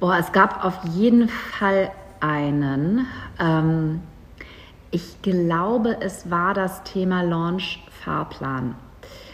Boah, 0.00 0.18
es 0.18 0.32
gab 0.32 0.64
auf 0.64 0.78
jeden 0.94 1.28
Fall 1.28 1.90
einen. 2.20 3.06
Ähm, 3.38 4.00
ich 4.90 5.20
glaube, 5.22 5.96
es 6.00 6.30
war 6.30 6.54
das 6.54 6.82
Thema 6.84 7.22
Launch-Fahrplan. 7.22 8.74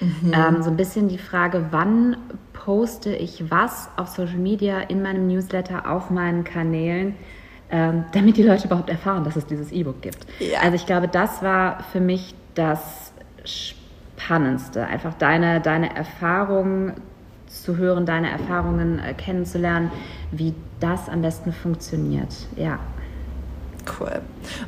Mhm. 0.00 0.32
Ähm, 0.32 0.62
so 0.62 0.70
ein 0.70 0.76
bisschen 0.76 1.08
die 1.08 1.18
Frage, 1.18 1.66
wann 1.70 2.16
poste 2.52 3.14
ich 3.14 3.50
was 3.50 3.88
auf 3.96 4.08
Social 4.08 4.38
Media, 4.38 4.80
in 4.80 5.02
meinem 5.02 5.26
Newsletter, 5.26 5.90
auf 5.90 6.10
meinen 6.10 6.44
Kanälen, 6.44 7.16
ähm, 7.70 8.04
damit 8.12 8.36
die 8.36 8.42
Leute 8.42 8.66
überhaupt 8.66 8.90
erfahren, 8.90 9.24
dass 9.24 9.36
es 9.36 9.46
dieses 9.46 9.72
E-Book 9.72 10.02
gibt. 10.02 10.26
Ja. 10.38 10.60
Also 10.60 10.76
ich 10.76 10.86
glaube, 10.86 11.08
das 11.08 11.42
war 11.42 11.82
für 11.90 12.00
mich 12.00 12.34
das 12.54 13.12
Spannendste, 13.44 14.86
einfach 14.86 15.14
deine, 15.14 15.60
deine 15.60 15.94
Erfahrungen 15.96 16.94
zu 17.52 17.76
hören, 17.76 18.06
deine 18.06 18.30
Erfahrungen 18.30 18.98
äh, 18.98 19.14
kennenzulernen, 19.14 19.90
wie 20.30 20.54
das 20.80 21.08
am 21.08 21.22
besten 21.22 21.52
funktioniert. 21.52 22.34
Ja. 22.56 22.78
Cool. 23.98 24.20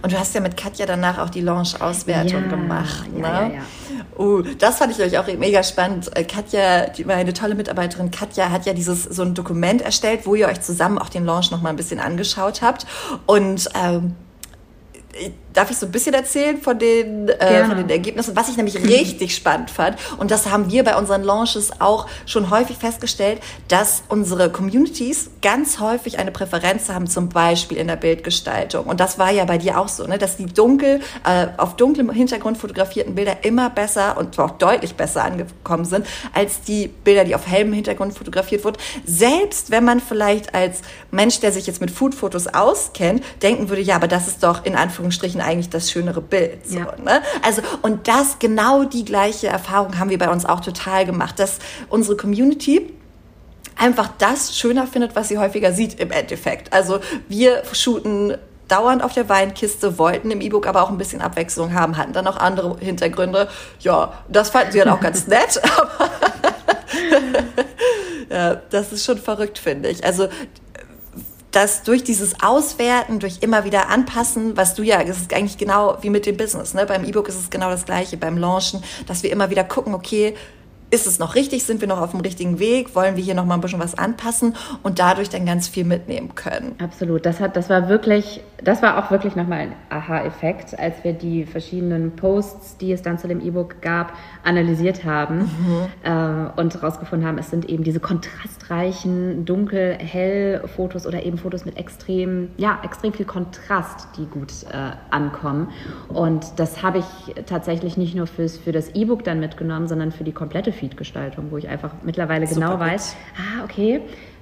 Und 0.03 0.13
du 0.13 0.19
hast 0.19 0.35
ja 0.35 0.41
mit 0.41 0.57
Katja 0.57 0.87
danach 0.87 1.19
auch 1.19 1.31
die 1.31 1.41
Launch-Auswertung 1.41 2.43
ja, 2.43 2.49
gemacht. 2.49 3.13
Ne? 3.13 3.23
Ja, 3.23 3.47
ja, 3.49 4.19
uh, 4.19 4.43
das 4.59 4.79
fand 4.79 4.93
ich 4.93 5.01
euch 5.01 5.17
auch 5.19 5.27
mega 5.39 5.63
spannend. 5.63 6.11
Äh, 6.17 6.25
Katja, 6.25 6.89
die, 6.89 7.05
meine 7.05 7.33
tolle 7.33 7.55
Mitarbeiterin 7.55 8.11
Katja, 8.11 8.51
hat 8.51 8.67
ja 8.67 8.73
dieses 8.73 9.05
so 9.05 9.23
ein 9.23 9.35
Dokument 9.35 9.83
erstellt, 9.83 10.27
wo 10.27 10.35
ihr 10.35 10.49
euch 10.49 10.61
zusammen 10.63 10.99
auch 10.99 11.09
den 11.09 11.25
Launch 11.25 11.53
noch 11.53 11.63
mal 11.63 11.71
ein 11.71 11.77
bisschen 11.77 12.01
angeschaut 12.01 12.61
habt. 12.61 12.87
Und 13.27 13.69
ähm, 13.81 14.17
darf 15.55 15.71
ich 15.71 15.79
so 15.79 15.87
ein 15.87 15.93
bisschen 15.93 16.15
erzählen 16.15 16.61
von 16.61 16.79
den, 16.79 17.29
äh, 17.29 17.65
von 17.65 17.77
den 17.77 17.89
Ergebnissen, 17.89 18.37
was 18.37 18.49
ich 18.49 18.57
nämlich 18.57 18.77
richtig 18.85 19.35
spannend 19.35 19.71
fand. 19.71 19.97
Und 20.19 20.31
das 20.31 20.51
haben 20.51 20.71
wir 20.71 20.85
bei 20.85 20.97
unseren 20.97 21.23
Launches 21.23 21.81
auch 21.81 22.07
schon 22.27 22.51
häufig 22.51 22.77
festgestellt, 22.77 23.41
dass 23.69 24.03
unsere 24.09 24.51
Communities 24.51 25.31
ganz 25.41 25.79
häufig 25.79 26.19
eine 26.19 26.33
Präferenz 26.33 26.89
haben, 26.89 27.07
zum 27.07 27.29
Beispiel 27.29 27.79
in 27.79 27.87
der 27.87 27.97
Bildgestaltung. 27.97 28.87
Und 28.87 29.01
das 29.01 29.19
war 29.19 29.31
ja 29.31 29.45
bei 29.45 29.59
dir 29.59 29.79
auch 29.79 29.89
so, 29.89 30.07
ne? 30.07 30.19
dass 30.19 30.37
die 30.37 30.47
dunkel, 30.47 31.01
äh, 31.25 31.47
auf 31.57 31.77
dunklem 31.77 32.11
Hintergrund 32.11 32.59
fotografierten 32.59 33.15
Bilder 33.15 33.45
immer 33.45 33.71
besser 33.71 34.19
und 34.19 34.39
auch 34.39 34.53
deutlich 34.53 34.95
besser 34.95 35.25
angekommen 35.25 35.85
sind, 35.85 36.07
als 36.33 36.63
die 36.63 36.89
Bilder, 36.89 37.25
die 37.25 37.35
auf 37.35 37.47
hellem 37.47 37.73
Hintergrund 37.73 38.19
fotografiert 38.19 38.65
wurden. 38.65 38.77
Selbst 39.05 39.71
wenn 39.71 39.85
man 39.85 40.01
vielleicht 40.01 40.55
als 40.55 40.83
Mensch, 41.13 41.39
der 41.41 41.53
sich 41.53 41.67
jetzt 41.67 41.81
mit 41.81 41.93
Foodfotos 41.93 42.49
auskennt, 42.49 43.23
denken 43.43 43.69
würde, 43.69 43.83
ja, 43.83 43.95
aber 43.97 44.09
das 44.09 44.27
ist 44.27 44.43
doch 44.43 44.65
in 44.65 44.75
Anführungsstrichen 44.75 45.44
eigentlich 45.45 45.71
das 45.71 45.91
schönere 45.91 46.21
Bild. 46.21 46.67
So, 46.67 46.79
ja. 46.79 46.95
ne? 47.03 47.23
Also, 47.43 47.63
und 47.83 48.09
das, 48.09 48.39
genau 48.39 48.85
die 48.85 49.05
gleiche 49.05 49.47
Erfahrung 49.47 49.99
haben 49.99 50.11
wir 50.11 50.19
bei 50.19 50.31
uns 50.31 50.45
auch 50.45 50.61
total 50.61 51.07
gemacht, 51.07 51.39
dass 51.39 51.59
unsere 51.89 52.17
Community 52.17 52.93
einfach 53.77 54.09
das 54.19 54.57
schöner 54.57 54.87
findet, 54.87 55.17
was 55.17 55.29
sie 55.29 55.39
häufiger 55.39 55.73
sieht 55.73 56.01
im 56.01 56.11
Endeffekt. 56.11 56.73
Also 56.73 57.01
wir 57.29 57.63
shooten 57.73 58.37
dauernd 58.69 59.03
auf 59.03 59.13
der 59.13 59.29
Weinkiste, 59.29 59.99
wollten 59.99 60.31
im 60.31 60.41
E-Book 60.41 60.67
aber 60.67 60.83
auch 60.83 60.91
ein 60.91 60.99
bisschen 60.99 61.21
Abwechslung 61.21 61.75
haben, 61.75 61.97
hatten 61.97 62.13
dann 62.13 62.27
auch 62.27 62.37
andere 62.37 62.77
Hintergründe. 62.79 63.49
Ja, 63.81 64.13
das 64.29 64.51
fanden 64.51 64.73
sie 64.73 64.79
dann 64.79 64.89
auch 64.89 65.01
ganz 65.01 65.27
nett, 65.29 65.61
aber 65.63 66.11
ja, 68.31 68.55
das 68.71 68.93
ist 68.93 69.05
schon 69.05 69.19
verrückt, 69.19 69.59
finde 69.59 69.89
ich. 69.91 70.05
Also 70.05 70.29
dass 71.55 71.85
durch 71.85 72.03
dieses 72.03 72.43
Auswerten, 72.43 73.21
durch 73.21 73.39
immer 73.41 73.65
wieder 73.65 73.89
anpassen, 73.89 74.57
was 74.57 74.75
du 74.75 74.83
ja, 74.83 75.05
das 75.05 75.19
ist 75.19 75.33
eigentlich 75.33 75.57
genau 75.57 75.99
wie 76.01 76.11
mit 76.11 76.27
dem 76.27 76.37
Business. 76.37 76.75
Ne? 76.75 76.85
Beim 76.85 77.05
E-Book 77.05 77.29
ist 77.29 77.39
es 77.39 77.51
genau 77.51 77.71
das 77.71 77.85
Gleiche, 77.85 78.17
beim 78.17 78.37
Launchen, 78.37 78.83
dass 79.07 79.23
wir 79.23 79.31
immer 79.31 79.51
wieder 79.51 79.63
gucken, 79.63 79.95
okay, 79.95 80.35
ist 80.95 81.07
es 81.07 81.19
noch 81.19 81.35
richtig, 81.35 81.65
sind 81.65 81.81
wir 81.81 81.89
noch 81.89 82.01
auf 82.01 82.13
dem 82.13 82.21
richtigen 82.21 82.61
Weg, 82.61 82.95
wollen 82.95 83.17
wir 83.17 83.25
hier 83.25 83.35
noch 83.35 83.45
mal 83.45 83.55
ein 83.55 83.61
bisschen 83.61 83.81
was 83.81 83.99
anpassen 83.99 84.55
und 84.85 85.01
dadurch 85.01 85.29
dann 85.29 85.45
ganz 85.45 85.67
viel 85.67 85.85
mitnehmen 85.85 86.37
können. 86.37 86.77
Absolut, 86.79 87.27
das 87.27 87.41
hat, 87.41 87.57
das 87.57 87.69
war 87.69 87.89
wirklich, 87.89 88.43
das 88.63 88.81
war 88.81 88.99
auch 88.99 89.11
wirklich 89.11 89.35
nochmal 89.35 89.59
ein 89.59 89.73
Aha-Effekt, 89.91 90.79
als 90.79 91.03
wir 91.03 91.13
die 91.13 91.47
verschiedenen 91.47 92.13
Posts, 92.15 92.79
die 92.79 92.93
es 92.93 93.03
dann 93.03 93.19
zu 93.19 93.27
dem 93.27 93.41
E-Book 93.41 93.83
gab, 93.83 94.13
analysiert 94.45 95.05
haben 95.05 95.39
mhm. 95.41 95.87
äh, 96.05 96.61
und 96.61 96.75
herausgefunden 96.75 97.27
haben, 97.27 97.39
es 97.39 97.51
sind 97.51 97.69
eben 97.69 97.83
diese 97.83 97.99
kontrastreichen 97.99 99.45
dunkel-hell-Fotos 99.45 101.07
oder 101.07 101.25
eben 101.25 101.39
Fotos 101.39 101.65
mit 101.65 101.77
extrem, 101.77 102.51
ja, 102.57 102.79
extrem 102.85 103.13
viel 103.13 103.27
Kontrast, 103.27 104.09
die 104.17 104.27
gut 104.27 104.53
äh, 104.71 104.93
ankommen. 105.11 105.71
Und 106.09 106.45
das 106.57 106.83
habe 106.85 106.99
ich 106.99 107.45
tatsächlich 107.47 107.97
nicht 107.97 108.15
nur 108.15 108.29
fürs, 108.29 108.57
für 108.57 108.71
das 108.71 108.91
E-Book 108.91 109.25
dann 109.25 109.41
mitgenommen, 109.41 109.89
sondern 109.89 110.13
für 110.13 110.23
die 110.23 110.33
komplette 110.33 110.73
Feed-Gestaltung, 110.85 111.51
wo 111.51 111.57
ich 111.57 111.69
einfach 111.69 111.93
mittlerweile 112.03 112.47
Super 112.47 112.61
genau 112.61 112.73
gut. 112.73 112.87
weiß, 112.87 113.17
ah, 113.37 113.65
okay, 113.65 114.01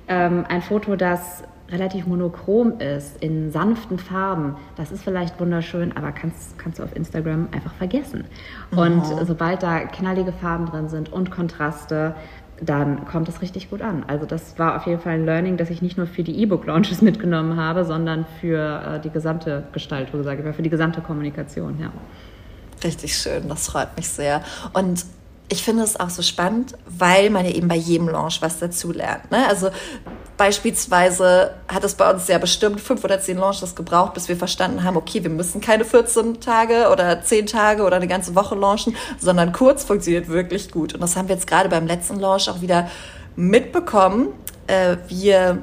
ähm, 0.08 0.44
ein 0.48 0.62
Foto, 0.62 0.96
das 0.96 1.44
relativ 1.70 2.06
monochrom 2.06 2.78
ist, 2.80 3.22
in 3.22 3.50
sanften 3.50 3.98
Farben, 3.98 4.56
das 4.76 4.92
ist 4.92 5.02
vielleicht 5.02 5.40
wunderschön, 5.40 5.96
aber 5.96 6.12
kannst, 6.12 6.58
kannst 6.58 6.78
du 6.78 6.82
auf 6.82 6.94
Instagram 6.94 7.48
einfach 7.52 7.72
vergessen. 7.74 8.24
Und 8.72 8.96
mhm. 8.96 9.24
sobald 9.24 9.62
da 9.62 9.80
knallige 9.80 10.32
Farben 10.32 10.66
drin 10.66 10.88
sind 10.88 11.10
und 11.10 11.30
Kontraste, 11.30 12.14
dann 12.60 13.06
kommt 13.06 13.28
es 13.28 13.40
richtig 13.40 13.70
gut 13.70 13.80
an. 13.80 14.04
Also 14.06 14.26
das 14.26 14.58
war 14.58 14.76
auf 14.76 14.86
jeden 14.86 15.00
Fall 15.00 15.14
ein 15.14 15.24
Learning, 15.24 15.56
das 15.56 15.70
ich 15.70 15.80
nicht 15.80 15.96
nur 15.96 16.06
für 16.06 16.22
die 16.22 16.38
E-Book-Launches 16.42 17.00
mitgenommen 17.02 17.56
habe, 17.56 17.84
sondern 17.84 18.26
für 18.40 18.82
äh, 18.96 19.00
die 19.00 19.10
gesamte 19.10 19.64
Gestaltung, 19.72 20.22
sage 20.24 20.40
ich 20.40 20.44
mal, 20.44 20.52
für 20.52 20.62
die 20.62 20.70
gesamte 20.70 21.00
Kommunikation, 21.00 21.78
ja. 21.80 21.90
Richtig 22.84 23.16
schön, 23.16 23.48
das 23.48 23.68
freut 23.68 23.96
mich 23.96 24.08
sehr. 24.08 24.42
Und 24.72 25.04
ich 25.52 25.62
finde 25.62 25.82
es 25.82 26.00
auch 26.00 26.08
so 26.08 26.22
spannend, 26.22 26.72
weil 26.86 27.28
man 27.28 27.44
ja 27.44 27.52
eben 27.52 27.68
bei 27.68 27.76
jedem 27.76 28.08
Launch 28.08 28.40
was 28.40 28.58
dazulernt. 28.58 29.30
Ne? 29.30 29.46
Also 29.46 29.68
beispielsweise 30.38 31.52
hat 31.68 31.84
es 31.84 31.94
bei 31.94 32.10
uns 32.10 32.26
ja 32.26 32.38
bestimmt 32.38 32.80
fünf 32.80 33.04
oder 33.04 33.20
zehn 33.20 33.36
Launches 33.36 33.74
gebraucht, 33.74 34.14
bis 34.14 34.28
wir 34.28 34.36
verstanden 34.36 34.82
haben, 34.82 34.96
okay, 34.96 35.22
wir 35.22 35.30
müssen 35.30 35.60
keine 35.60 35.84
14 35.84 36.40
Tage 36.40 36.88
oder 36.90 37.22
10 37.22 37.46
Tage 37.46 37.82
oder 37.82 37.96
eine 37.96 38.08
ganze 38.08 38.34
Woche 38.34 38.54
launchen, 38.54 38.96
sondern 39.20 39.52
kurz 39.52 39.84
funktioniert 39.84 40.28
wirklich 40.28 40.70
gut. 40.70 40.94
Und 40.94 41.00
das 41.00 41.16
haben 41.16 41.28
wir 41.28 41.34
jetzt 41.34 41.46
gerade 41.46 41.68
beim 41.68 41.86
letzten 41.86 42.18
Launch 42.18 42.48
auch 42.48 42.62
wieder 42.62 42.88
mitbekommen. 43.36 44.28
Äh, 44.68 44.96
wir 45.08 45.58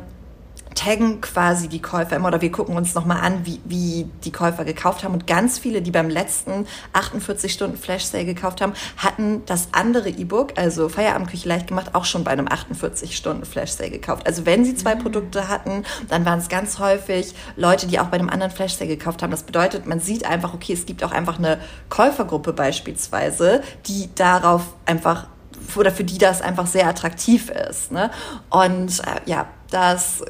taggen 0.79 1.19
quasi 1.19 1.67
die 1.67 1.81
Käufer 1.81 2.15
immer 2.15 2.29
oder 2.29 2.39
wir 2.39 2.53
gucken 2.53 2.77
uns 2.77 2.95
nochmal 2.95 3.19
an, 3.19 3.45
wie, 3.45 3.59
wie 3.65 4.09
die 4.23 4.31
Käufer 4.31 4.63
gekauft 4.63 5.03
haben. 5.03 5.13
Und 5.13 5.27
ganz 5.27 5.59
viele, 5.59 5.81
die 5.81 5.91
beim 5.91 6.09
letzten 6.09 6.65
48 6.93 7.51
Stunden 7.51 7.75
Flash 7.75 8.05
Sale 8.05 8.23
gekauft 8.23 8.61
haben, 8.61 8.71
hatten 8.95 9.43
das 9.45 9.67
andere 9.73 10.07
E-Book, 10.07 10.53
also 10.55 10.87
Feierabendküche 10.87 11.49
leicht 11.49 11.67
gemacht, 11.67 11.95
auch 11.95 12.05
schon 12.05 12.23
bei 12.23 12.31
einem 12.31 12.47
48 12.47 13.17
Stunden 13.17 13.45
Flash 13.45 13.71
Sale 13.71 13.89
gekauft. 13.89 14.25
Also 14.25 14.45
wenn 14.45 14.63
sie 14.63 14.73
zwei 14.73 14.95
mhm. 14.95 14.99
Produkte 14.99 15.49
hatten, 15.49 15.83
dann 16.07 16.23
waren 16.23 16.39
es 16.39 16.47
ganz 16.47 16.79
häufig 16.79 17.35
Leute, 17.57 17.87
die 17.87 17.99
auch 17.99 18.07
bei 18.07 18.17
einem 18.17 18.29
anderen 18.29 18.51
Flash 18.53 18.75
Sale 18.75 18.87
gekauft 18.87 19.21
haben. 19.21 19.31
Das 19.31 19.43
bedeutet, 19.43 19.85
man 19.85 19.99
sieht 19.99 20.25
einfach, 20.25 20.53
okay, 20.53 20.71
es 20.71 20.85
gibt 20.85 21.03
auch 21.03 21.11
einfach 21.11 21.39
eine 21.39 21.59
Käufergruppe 21.89 22.53
beispielsweise, 22.53 23.63
die 23.85 24.09
darauf 24.15 24.61
einfach 24.85 25.27
oder 25.75 25.91
für 25.91 26.05
die 26.05 26.17
das 26.17 26.41
einfach 26.41 26.67
sehr 26.67 26.87
attraktiv 26.87 27.49
ist. 27.49 27.91
Ne? 27.91 28.11
Und 28.49 28.99
äh, 28.99 29.29
ja, 29.29 29.47
das 29.69 30.23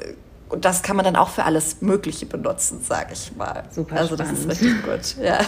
und 0.50 0.64
das 0.64 0.82
kann 0.82 0.96
man 0.96 1.04
dann 1.04 1.16
auch 1.16 1.30
für 1.30 1.44
alles 1.44 1.80
Mögliche 1.80 2.26
benutzen, 2.26 2.82
sage 2.82 3.12
ich 3.12 3.34
mal. 3.36 3.64
Super. 3.70 3.96
Also 3.96 4.16
das 4.16 4.30
ist 4.32 4.48
richtig 4.48 4.82
gut. 4.82 5.16
Ja. 5.22 5.38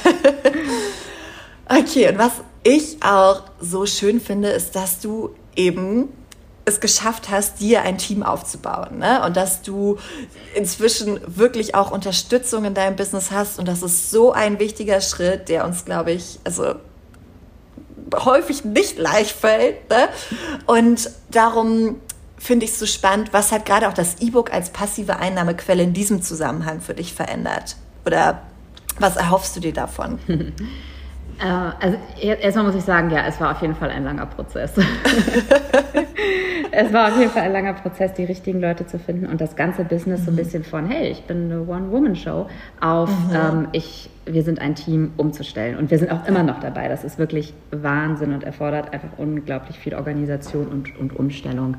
okay, 1.69 2.09
und 2.09 2.19
was 2.19 2.33
ich 2.63 3.03
auch 3.03 3.43
so 3.61 3.85
schön 3.87 4.21
finde, 4.21 4.51
ist, 4.51 4.77
dass 4.77 5.01
du 5.01 5.35
eben 5.57 6.09
es 6.65 6.81
geschafft 6.81 7.29
hast, 7.29 7.61
dir 7.61 7.83
ein 7.83 7.99
Team 7.99 8.23
aufzubauen. 8.23 8.99
Ne? 8.99 9.25
Und 9.25 9.37
dass 9.37 9.63
du 9.63 9.99
inzwischen 10.55 11.21
wirklich 11.27 11.75
auch 11.75 11.91
Unterstützung 11.91 12.65
in 12.65 12.75
deinem 12.75 12.95
Business 12.95 13.33
hast. 13.33 13.59
Und 13.59 13.67
das 13.67 13.83
ist 13.83 14.13
so 14.13 14.33
ein 14.33 14.61
wichtiger 14.61 15.01
Schritt, 15.01 15.49
der 15.49 15.65
uns, 15.65 15.85
glaube 15.85 16.13
ich, 16.13 16.39
also 16.45 16.77
häufig 18.15 18.65
nicht 18.65 18.99
leicht 18.99 19.33
fällt. 19.33 19.91
Ne? 19.91 20.09
Und 20.67 21.11
darum 21.33 22.01
finde 22.43 22.65
ich 22.65 22.77
so 22.77 22.87
spannend, 22.87 23.33
was 23.33 23.53
hat 23.53 23.67
gerade 23.67 23.89
auch 23.89 23.95
das 23.95 24.21
E-Book 24.21 24.53
als 24.53 24.71
passive 24.71 25.19
Einnahmequelle 25.19 25.85
in 25.85 25.93
diesem 25.93 26.23
Zusammenhang 26.23 26.81
für 26.81 26.93
dich 26.93 27.15
verändert? 27.15 27.77
Oder 28.05 28.43
was 28.99 29.17
erhoffst 29.17 29.55
du 29.57 29.61
dir 29.61 29.73
davon? 29.73 30.19
Äh, 31.41 31.47
also 31.47 31.99
erstmal 32.21 32.67
muss 32.67 32.75
ich 32.75 32.85
sagen, 32.85 33.11
ja, 33.11 33.27
es 33.27 33.41
war 33.41 33.53
auf 33.53 33.63
jeden 33.63 33.75
Fall 33.75 33.91
ein 33.91 34.05
langer 34.05 34.27
Prozess. 34.27 34.75
es 36.71 36.93
war 36.93 37.09
auf 37.09 37.19
jeden 37.19 37.31
Fall 37.31 37.45
ein 37.45 37.53
langer 37.53 37.73
Prozess, 37.73 38.13
die 38.13 38.25
richtigen 38.25 38.61
Leute 38.61 38.87
zu 38.87 38.99
finden 38.99 39.27
und 39.27 39.41
das 39.41 39.57
ganze 39.57 39.83
Business 39.83 40.21
mhm. 40.21 40.25
so 40.25 40.31
ein 40.31 40.35
mhm. 40.35 40.37
bisschen 40.37 40.63
von, 40.63 40.87
hey, 40.87 41.09
ich 41.09 41.23
bin 41.23 41.51
eine 41.51 41.63
One-Woman-Show, 41.63 42.49
auf 42.81 43.09
mhm. 43.09 43.35
ähm, 43.35 43.69
ich, 43.73 44.11
wir 44.27 44.43
sind 44.43 44.61
ein 44.61 44.75
Team 44.75 45.15
umzustellen. 45.17 45.79
Und 45.79 45.91
wir 45.91 45.99
sind 45.99 46.13
auch 46.13 46.29
immer 46.29 46.43
noch 46.43 46.61
dabei. 46.61 46.89
Das 46.89 47.03
ist 47.03 47.19
wirklich 47.19 47.55
Wahnsinn 47.71 48.35
und 48.35 48.45
erfordert 48.45 48.93
einfach 48.93 49.17
unglaublich 49.17 49.79
viel 49.79 49.95
Organisation 49.95 50.69
und, 50.69 50.97
und 50.99 51.17
Umstellung. 51.17 51.79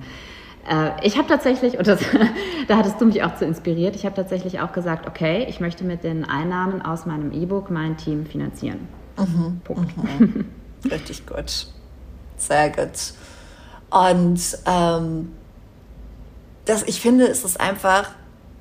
Äh, 0.69 0.91
ich 1.06 1.17
habe 1.17 1.28
tatsächlich, 1.28 1.78
und 1.78 1.88
das, 1.88 1.99
da 2.67 2.78
hattest 2.78 2.99
du 3.02 3.06
mich 3.06 3.23
auch 3.23 3.36
zu 3.36 3.45
inspiriert, 3.45 3.95
ich 3.95 4.06
habe 4.06 4.15
tatsächlich 4.15 4.60
auch 4.60 4.71
gesagt, 4.71 5.08
okay, 5.08 5.45
ich 5.49 5.60
möchte 5.60 5.84
mit 5.84 6.04
den 6.04 6.26
Einnahmen 6.26 6.82
aus 6.82 7.06
meinem 7.06 7.32
E-Book 7.32 7.69
mein 7.69 7.97
Team 7.97 8.26
finanzieren. 8.26 8.88
Mhm, 9.17 9.62
Punkt. 9.63 9.97
Mhm. 9.97 10.45
Richtig 10.89 11.26
gut. 11.26 11.67
Sehr 12.38 12.69
gut. 12.69 13.13
Und 13.89 14.41
ähm, 14.65 15.32
das, 16.65 16.84
ich 16.84 16.99
finde, 16.99 17.28
es 17.28 17.43
ist 17.43 17.60
einfach 17.60 18.12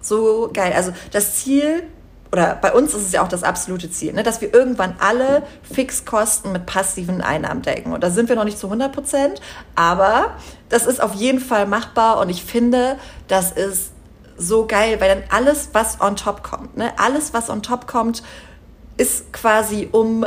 so 0.01 0.51
geil. 0.53 0.73
Also 0.75 0.93
das 1.11 1.37
Ziel 1.37 1.85
oder 2.33 2.55
bei 2.55 2.73
uns 2.73 2.95
ist 2.95 3.03
es 3.03 3.13
ja 3.13 3.23
auch 3.23 3.29
das 3.29 3.43
absolute 3.43 3.91
Ziel, 3.91 4.15
ne, 4.15 4.23
dass 4.23 4.41
wir 4.41 4.53
irgendwann 4.53 4.97
alle 4.99 5.43
Fixkosten 5.71 6.51
mit 6.53 6.65
passiven 6.65 7.21
Einnahmen 7.21 7.61
decken. 7.61 7.93
Und 7.93 8.03
da 8.03 8.11
sind 8.11 8.31
wir 8.31 8.37
noch 8.37 8.45
nicht 8.45 8.59
zu 8.59 8.69
100 8.69 8.91
Prozent, 8.91 9.41
aber 9.75 10.33
das 10.71 10.87
ist 10.87 11.03
auf 11.03 11.15
jeden 11.15 11.41
Fall 11.41 11.67
machbar 11.67 12.19
und 12.19 12.31
ich 12.31 12.43
finde, 12.43 12.97
das 13.29 13.53
ist 13.53 13.93
so 14.39 14.67
geil, 14.67 14.99
weil 15.01 15.15
dann 15.15 15.25
alles, 15.31 15.69
was 15.75 16.01
on 16.01 16.17
top 16.17 16.43
kommt, 16.43 16.77
ne, 16.77 16.93
alles, 16.97 17.35
was 17.35 17.51
on 17.51 17.63
top 17.63 17.87
kommt, 17.87 18.23
ist 18.97 19.33
quasi 19.33 19.89
um 19.93 20.25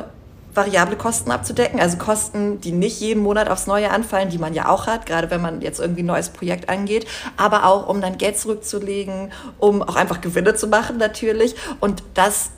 variable 0.56 0.96
Kosten 0.96 1.32
abzudecken, 1.32 1.80
also 1.80 1.98
Kosten, 1.98 2.62
die 2.62 2.72
nicht 2.72 3.00
jeden 3.00 3.22
Monat 3.22 3.50
aufs 3.50 3.68
Neue 3.68 3.92
anfallen, 3.92 4.30
die 4.30 4.38
man 4.38 4.54
ja 4.54 4.70
auch 4.70 4.88
hat, 4.88 5.06
gerade 5.06 5.30
wenn 5.30 5.42
man 5.42 5.62
jetzt 5.62 5.80
irgendwie 5.80 6.04
ein 6.04 6.08
neues 6.08 6.30
Projekt 6.30 6.70
angeht, 6.70 7.06
aber 7.38 7.66
auch 7.66 7.88
um 7.88 8.02
dann 8.02 8.18
Geld 8.18 8.40
zurückzulegen, 8.40 9.32
um 9.60 9.82
auch 9.82 9.96
einfach 9.96 10.22
Gewinne 10.22 10.56
zu 10.56 10.68
machen 10.68 10.98
natürlich. 10.98 11.56
Und 11.80 12.04
das 12.14 12.52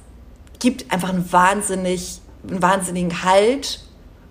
gibt 0.60 0.92
einfach 0.92 1.10
einen 1.10 1.32
wahnsinnig, 1.32 2.22
einen 2.48 2.62
wahnsinnigen 2.62 3.24
Halt 3.24 3.82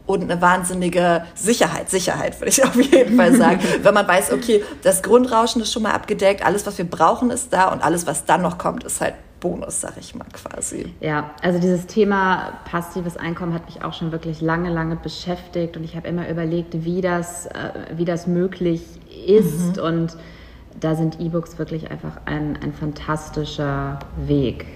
und 0.07 0.23
eine 0.23 0.41
wahnsinnige 0.41 1.25
Sicherheit. 1.35 1.91
Sicherheit 1.91 2.41
würde 2.41 2.51
ich 2.51 2.65
auf 2.65 2.77
jeden 2.77 3.17
Fall 3.17 3.37
sagen. 3.37 3.61
Wenn 3.83 3.95
man 3.95 4.07
weiß, 4.07 4.33
okay, 4.33 4.65
das 4.83 5.03
Grundrauschen 5.03 5.61
ist 5.63 5.73
schon 5.73 5.83
mal 5.83 5.93
abgedeckt, 5.93 6.45
alles, 6.45 6.67
was 6.67 6.79
wir 6.79 6.89
brauchen, 6.89 7.31
ist 7.31 7.53
da 7.53 7.69
und 7.73 7.83
alles, 7.83 8.07
was 8.07 8.25
dann 8.25 8.43
noch 8.43 8.59
kommt, 8.59 8.85
ist 8.85 9.01
halt 9.01 9.15
Bonus, 9.47 9.81
sag 9.81 9.97
ich 9.99 10.15
mal 10.15 10.27
quasi. 10.33 10.93
Ja, 11.01 11.31
also 11.41 11.61
dieses 11.61 11.87
Thema 11.87 12.59
passives 12.69 13.17
Einkommen 13.17 13.55
hat 13.55 13.67
mich 13.67 13.85
auch 13.85 13.93
schon 13.93 14.11
wirklich 14.11 14.41
lange, 14.41 14.71
lange 14.71 14.97
beschäftigt 14.97 15.77
und 15.77 15.85
ich 15.85 15.95
habe 15.95 16.09
immer 16.09 16.29
überlegt, 16.29 16.85
wie 16.85 17.01
das, 17.01 17.47
äh, 17.47 17.71
wie 17.97 18.05
das 18.05 18.27
möglich 18.27 18.83
ist 19.27 19.77
mhm. 19.77 19.83
und 19.83 20.17
da 20.81 20.95
sind 20.95 21.21
E-Books 21.21 21.59
wirklich 21.59 21.91
einfach 21.91 22.19
ein, 22.27 22.59
ein 22.63 22.73
fantastischer 22.73 24.01
Weg. 24.17 24.67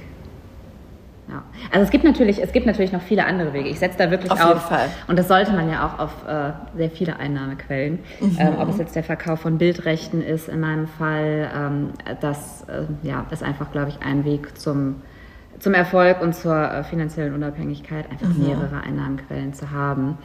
Ja. 1.30 1.42
Also 1.70 1.84
es 1.84 1.90
gibt 1.90 2.04
natürlich, 2.04 2.42
es 2.42 2.52
gibt 2.52 2.66
natürlich 2.66 2.92
noch 2.92 3.02
viele 3.02 3.24
andere 3.24 3.52
Wege. 3.52 3.68
Ich 3.68 3.78
setze 3.78 3.98
da 3.98 4.10
wirklich 4.10 4.32
auf, 4.32 4.40
auf 4.40 4.72
und 5.06 5.18
das 5.18 5.28
sollte 5.28 5.52
man 5.52 5.70
ja 5.70 5.86
auch 5.86 5.98
auf 5.98 6.10
äh, 6.26 6.52
sehr 6.76 6.90
viele 6.90 7.16
Einnahmequellen. 7.18 8.00
Mhm. 8.20 8.36
Ähm, 8.38 8.54
ob 8.58 8.68
es 8.68 8.78
jetzt 8.78 8.96
der 8.96 9.04
Verkauf 9.04 9.40
von 9.40 9.58
Bildrechten 9.58 10.22
ist, 10.22 10.48
in 10.48 10.60
meinem 10.60 10.88
Fall, 10.88 11.50
ähm, 11.56 11.90
das 12.20 12.62
äh, 12.62 12.82
ja, 13.06 13.26
ist 13.30 13.42
einfach, 13.42 13.70
glaube 13.70 13.90
ich, 13.90 14.04
ein 14.04 14.24
Weg 14.24 14.58
zum 14.58 14.96
zum 15.60 15.74
Erfolg 15.74 16.22
und 16.22 16.34
zur 16.34 16.56
äh, 16.56 16.84
finanziellen 16.84 17.34
Unabhängigkeit, 17.34 18.10
einfach 18.10 18.28
mhm. 18.28 18.46
mehrere 18.46 18.80
Einnahmenquellen 18.82 19.52
zu 19.52 19.70
haben. 19.70 20.16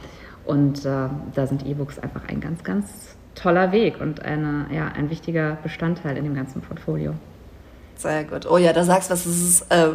Und 0.44 0.84
äh, 0.84 1.08
da 1.34 1.46
sind 1.46 1.66
E-Books 1.66 1.98
einfach 1.98 2.22
ein 2.28 2.40
ganz, 2.40 2.64
ganz 2.64 3.16
toller 3.34 3.70
Weg 3.72 4.00
und 4.00 4.22
eine, 4.22 4.66
ja, 4.72 4.88
ein 4.96 5.10
wichtiger 5.10 5.58
Bestandteil 5.62 6.16
in 6.16 6.24
dem 6.24 6.34
ganzen 6.34 6.62
Portfolio. 6.62 7.14
Sehr 7.96 8.24
gut. 8.24 8.46
Oh 8.50 8.58
ja, 8.58 8.72
da 8.72 8.84
sagst 8.84 9.10
du 9.10 9.12
was, 9.12 9.26
es 9.26 9.42
ist 9.42 9.72
äh, 9.72 9.88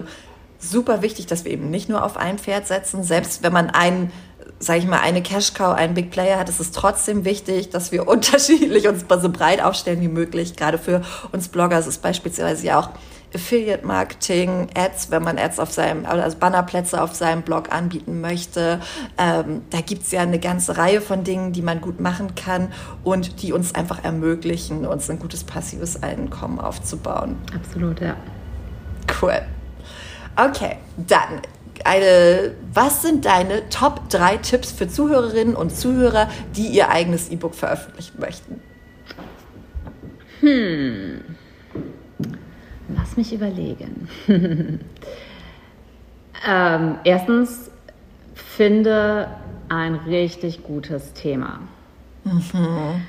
super 0.61 1.01
wichtig, 1.01 1.25
dass 1.25 1.43
wir 1.43 1.51
eben 1.51 1.69
nicht 1.69 1.89
nur 1.89 2.03
auf 2.03 2.17
ein 2.17 2.37
Pferd 2.37 2.67
setzen, 2.67 3.03
selbst 3.03 3.43
wenn 3.43 3.53
man 3.53 3.69
ein 3.69 4.11
sage 4.59 4.79
ich 4.79 4.87
mal, 4.87 4.99
eine 4.99 5.23
Cash-Cow, 5.23 5.75
einen 5.75 5.95
Big 5.95 6.11
Player 6.11 6.37
hat, 6.37 6.47
ist 6.47 6.59
es 6.59 6.71
trotzdem 6.71 7.25
wichtig, 7.25 7.69
dass 7.69 7.91
wir 7.91 8.07
unterschiedlich 8.07 8.87
uns 8.87 9.05
so 9.09 9.29
breit 9.29 9.61
aufstellen 9.61 10.01
wie 10.01 10.07
möglich. 10.07 10.55
Gerade 10.55 10.77
für 10.77 11.01
uns 11.31 11.47
Blogger 11.47 11.79
ist 11.79 11.87
es 11.87 11.97
beispielsweise 11.97 12.65
ja 12.65 12.79
auch 12.79 12.89
Affiliate 13.33 13.85
Marketing, 13.85 14.67
Ads, 14.75 15.09
wenn 15.09 15.23
man 15.23 15.37
Ads 15.37 15.59
auf 15.59 15.71
seinem, 15.71 16.05
also 16.05 16.37
Bannerplätze 16.37 17.01
auf 17.01 17.15
seinem 17.15 17.43
Blog 17.43 17.71
anbieten 17.71 18.19
möchte. 18.19 18.81
Ähm, 19.17 19.61
da 19.69 19.79
gibt's 19.79 20.11
ja 20.11 20.21
eine 20.21 20.37
ganze 20.37 20.77
Reihe 20.77 20.99
von 20.99 21.23
Dingen, 21.23 21.53
die 21.53 21.61
man 21.61 21.79
gut 21.79 22.01
machen 22.01 22.35
kann 22.35 22.73
und 23.03 23.41
die 23.41 23.53
uns 23.53 23.73
einfach 23.73 24.03
ermöglichen, 24.03 24.85
uns 24.85 25.09
ein 25.09 25.17
gutes 25.17 25.45
passives 25.45 26.03
Einkommen 26.03 26.59
aufzubauen. 26.59 27.37
Absolut, 27.55 28.01
ja. 28.01 28.17
Cool. 29.21 29.41
Okay, 30.35 30.77
dann 30.97 31.41
eine, 31.83 32.55
was 32.73 33.01
sind 33.01 33.25
deine 33.25 33.67
Top 33.69 34.09
3 34.09 34.37
Tipps 34.37 34.71
für 34.71 34.87
Zuhörerinnen 34.87 35.55
und 35.55 35.75
Zuhörer, 35.75 36.29
die 36.55 36.67
ihr 36.67 36.89
eigenes 36.89 37.29
E-Book 37.29 37.55
veröffentlichen 37.55 38.19
möchten? 38.19 38.61
Hm. 40.41 41.21
Lass 42.95 43.17
mich 43.17 43.33
überlegen. 43.33 44.07
ähm, 46.47 46.95
erstens, 47.03 47.71
finde 48.35 49.27
ein 49.69 49.95
richtig 49.95 50.63
gutes 50.63 51.13
Thema. 51.13 51.59
Mhm. 52.23 53.01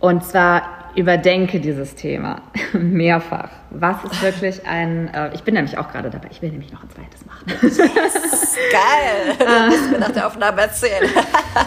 Und 0.00 0.24
zwar 0.24 0.90
überdenke 0.96 1.60
dieses 1.60 1.94
Thema 1.94 2.42
mehrfach. 2.72 3.50
Was 3.70 4.02
ist 4.04 4.22
wirklich 4.22 4.66
ein, 4.66 5.12
äh, 5.12 5.34
ich 5.34 5.42
bin 5.42 5.54
nämlich 5.54 5.76
auch 5.76 5.90
gerade 5.90 6.08
dabei, 6.08 6.28
ich 6.30 6.40
will 6.40 6.50
nämlich 6.50 6.72
noch 6.72 6.82
ein 6.82 6.90
zweites 6.90 7.26
machen. 7.26 7.44
Yes, 7.62 8.56
geil, 8.72 9.36
das 9.38 9.66
musst 9.66 9.90
mir 9.90 9.98
nach 9.98 10.10
der 10.10 10.26
Aufnahme 10.26 10.62
erzählen. 10.62 11.10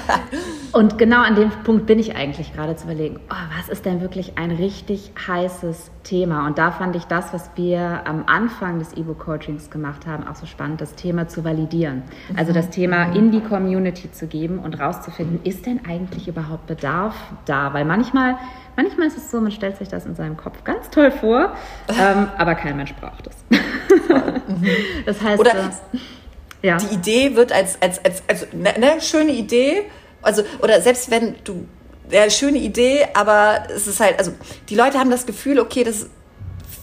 Und 0.72 0.98
genau 0.98 1.22
an 1.22 1.36
dem 1.36 1.50
Punkt 1.64 1.86
bin 1.86 2.00
ich 2.00 2.16
eigentlich 2.16 2.54
gerade 2.54 2.76
zu 2.76 2.86
überlegen, 2.86 3.20
oh, 3.30 3.58
was 3.58 3.68
ist 3.68 3.86
denn 3.86 4.00
wirklich 4.00 4.38
ein 4.38 4.52
richtig 4.52 5.12
heißes 5.28 5.92
Thema? 6.04 6.48
Und 6.48 6.58
da 6.58 6.72
fand 6.72 6.96
ich 6.96 7.04
das, 7.06 7.34
was 7.34 7.52
wir 7.56 8.02
am 8.06 8.24
Anfang 8.26 8.80
des 8.80 8.94
E-Book-Coachings 8.94 9.70
gemacht 9.70 10.08
haben, 10.08 10.26
auch 10.26 10.36
so 10.36 10.46
spannend, 10.46 10.80
das 10.80 10.96
Thema 10.96 11.28
zu 11.28 11.44
validieren. 11.44 12.04
Also 12.38 12.54
das 12.54 12.70
Thema 12.70 13.08
mhm. 13.08 13.16
in 13.16 13.32
die 13.32 13.42
Community 13.42 14.12
zu 14.12 14.28
geben 14.28 14.60
und 14.60 14.80
rauszufinden, 14.80 15.42
ist 15.44 15.66
denn 15.66 15.82
eigentlich 15.88 16.28
überhaupt 16.30 16.68
Bedarf 16.68 17.16
da? 17.46 17.74
Weil 17.74 17.86
manchmal 17.86 18.38
Manchmal 18.78 19.08
ist 19.08 19.18
es 19.18 19.30
so, 19.30 19.42
man 19.42 19.52
stellt 19.52 19.78
sich 19.78 19.90
das 19.90 20.06
in 20.06 20.16
seinem 20.16 20.38
Kopf 20.38 20.64
ganz 20.64 20.90
toll 20.90 21.12
vor, 21.12 21.54
ähm, 22.00 22.28
aber 22.38 22.56
kein 22.56 22.78
Mensch 22.78 22.94
braucht 22.96 23.28
es. 23.28 23.36
Mhm. 23.50 24.68
das 25.06 25.22
heißt, 25.22 25.40
Oder 25.40 25.52
äh, 25.52 26.68
ja. 26.68 26.78
die 26.78 26.94
Idee 26.94 27.36
wird 27.36 27.52
als, 27.52 27.82
als, 27.82 28.04
als, 28.04 28.24
als 28.28 28.48
ne, 28.54 28.74
ne, 28.80 29.02
schöne 29.02 29.32
Idee, 29.32 29.84
also, 30.22 30.44
oder 30.62 30.82
selbst 30.82 31.10
wenn 31.12 31.36
du, 31.44 31.66
ja, 32.10 32.30
schöne 32.30 32.58
Idee, 32.58 33.08
aber 33.14 33.64
es 33.74 33.88
ist 33.88 34.00
halt, 34.00 34.20
also 34.20 34.32
die 34.70 34.76
Leute 34.76 35.00
haben 35.00 35.12
das 35.12 35.26
Gefühl, 35.26 35.60
okay, 35.60 35.84
das 35.84 36.08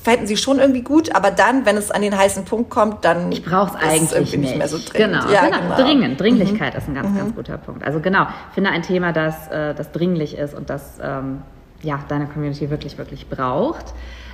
fänden 0.03 0.27
sie 0.27 0.37
schon 0.37 0.59
irgendwie 0.59 0.83
gut, 0.83 1.14
aber 1.14 1.31
dann, 1.31 1.66
wenn 1.66 1.77
es 1.77 1.90
an 1.90 2.03
den 2.03 2.16
heißen 2.16 2.44
Punkt 2.44 2.71
kommt, 2.71 3.05
dann 3.05 3.31
ich 3.31 3.44
brauche 3.44 3.77
es 3.77 3.85
eigentlich 3.85 4.33
nicht. 4.33 4.38
nicht. 4.38 4.57
mehr 4.57 4.68
so 4.68 4.79
dringend. 4.79 5.21
Genau, 5.21 5.31
ja, 5.31 5.47
genau. 5.47 5.61
genau. 5.61 5.77
dringend. 5.77 6.21
Dringlichkeit 6.21 6.73
mhm. 6.73 6.79
ist 6.79 6.88
ein 6.88 6.94
ganz, 6.94 7.09
mhm. 7.11 7.18
ganz 7.18 7.35
guter 7.35 7.59
Punkt. 7.59 7.85
Also 7.85 8.01
genau, 8.01 8.27
finde 8.55 8.71
ein 8.71 8.83
Thema, 8.83 9.12
das, 9.12 9.49
äh, 9.49 9.75
das 9.75 9.92
dringlich 9.92 10.37
ist 10.37 10.55
und 10.55 10.71
das 10.71 10.99
ähm, 11.03 11.42
ja, 11.83 12.01
deine 12.09 12.27
Community 12.27 12.71
wirklich, 12.71 12.99
wirklich 12.99 13.29
braucht. 13.29 13.87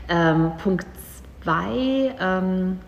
Ähm, 0.09 0.53
Punkt 0.63 0.87
zwei, 1.43 2.15
ähm, 2.21 2.79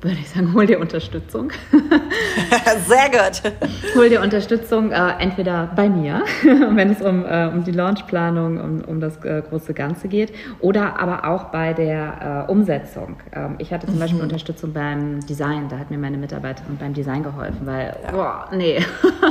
würde 0.00 0.18
ich 0.20 0.28
sagen, 0.30 0.54
hol 0.54 0.64
dir 0.64 0.78
Unterstützung. 0.78 1.50
Sehr 2.86 3.10
gut. 3.10 3.52
Hol 3.96 4.08
dir 4.08 4.22
Unterstützung, 4.22 4.92
äh, 4.92 5.10
entweder 5.18 5.70
bei 5.74 5.88
mir, 5.88 6.22
wenn 6.44 6.90
es 6.90 7.02
um, 7.02 7.24
äh, 7.24 7.48
um 7.48 7.64
die 7.64 7.72
Launchplanung, 7.72 8.60
um, 8.60 8.80
um 8.82 9.00
das 9.00 9.16
äh, 9.24 9.42
große 9.48 9.74
Ganze 9.74 10.06
geht, 10.06 10.32
oder 10.60 11.00
aber 11.00 11.28
auch 11.28 11.46
bei 11.46 11.72
der 11.72 12.46
äh, 12.46 12.50
Umsetzung. 12.50 13.16
Ähm, 13.32 13.56
ich 13.58 13.72
hatte 13.72 13.86
zum 13.86 13.96
mhm. 13.96 14.00
Beispiel 14.00 14.22
Unterstützung 14.22 14.72
beim 14.72 15.18
Design, 15.26 15.68
da 15.68 15.78
hat 15.78 15.90
mir 15.90 15.98
meine 15.98 16.16
Mitarbeiterin 16.16 16.76
beim 16.76 16.94
Design 16.94 17.24
geholfen, 17.24 17.66
weil, 17.66 17.96
ja. 18.04 18.12
boah, 18.12 18.48
nee, 18.52 18.78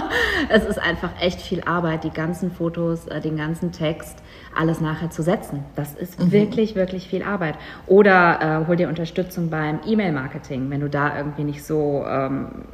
es 0.50 0.66
ist 0.66 0.80
einfach 0.80 1.12
echt 1.22 1.42
viel 1.42 1.62
Arbeit, 1.62 2.04
die 2.04 2.12
ganzen 2.12 2.52
Fotos, 2.52 3.08
äh, 3.08 3.22
den 3.22 3.38
ganzen 3.38 3.72
Text, 3.72 4.18
alles 4.58 4.82
nachher 4.82 5.10
zu 5.10 5.24
setzen. 5.24 5.64
Das 5.76 5.94
ist 5.94 6.20
mhm. 6.20 6.32
wirklich, 6.32 6.76
wirklich 6.76 7.08
viel 7.08 7.24
Arbeit. 7.24 7.56
Oder 7.86 8.62
äh, 8.64 8.68
hol 8.68 8.76
dir 8.76 8.90
Unterstützung 8.90 9.50
beim 9.50 9.80
E-Mail-Marketing, 9.86 10.70
wenn 10.70 10.82
du 10.82 10.90
da 10.90 11.18
irgendwie 11.18 11.44
nicht 11.44 11.64
so, 11.64 12.04
ähm, 12.08 12.66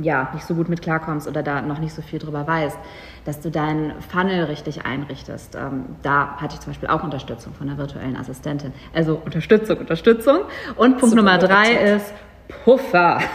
ja, 0.00 0.30
nicht 0.34 0.46
so 0.46 0.54
gut 0.54 0.68
mit 0.68 0.82
klarkommst 0.82 1.26
oder 1.26 1.42
da 1.42 1.62
noch 1.62 1.78
nicht 1.78 1.94
so 1.94 2.02
viel 2.02 2.18
drüber 2.18 2.46
weißt, 2.46 2.78
dass 3.24 3.40
du 3.40 3.50
deinen 3.50 4.00
Funnel 4.02 4.44
richtig 4.44 4.84
einrichtest. 4.84 5.54
Ähm, 5.54 5.84
da 6.02 6.36
hatte 6.36 6.54
ich 6.54 6.60
zum 6.60 6.72
Beispiel 6.72 6.88
auch 6.88 7.02
Unterstützung 7.02 7.54
von 7.54 7.68
einer 7.68 7.78
virtuellen 7.78 8.16
Assistentin. 8.16 8.72
Also 8.94 9.20
Unterstützung, 9.24 9.78
Unterstützung. 9.78 10.38
Und 10.76 10.98
Punkt 10.98 11.10
Super 11.10 11.16
Nummer 11.16 11.38
drei 11.38 11.72
ist 11.72 12.12
Puffer. 12.64 13.20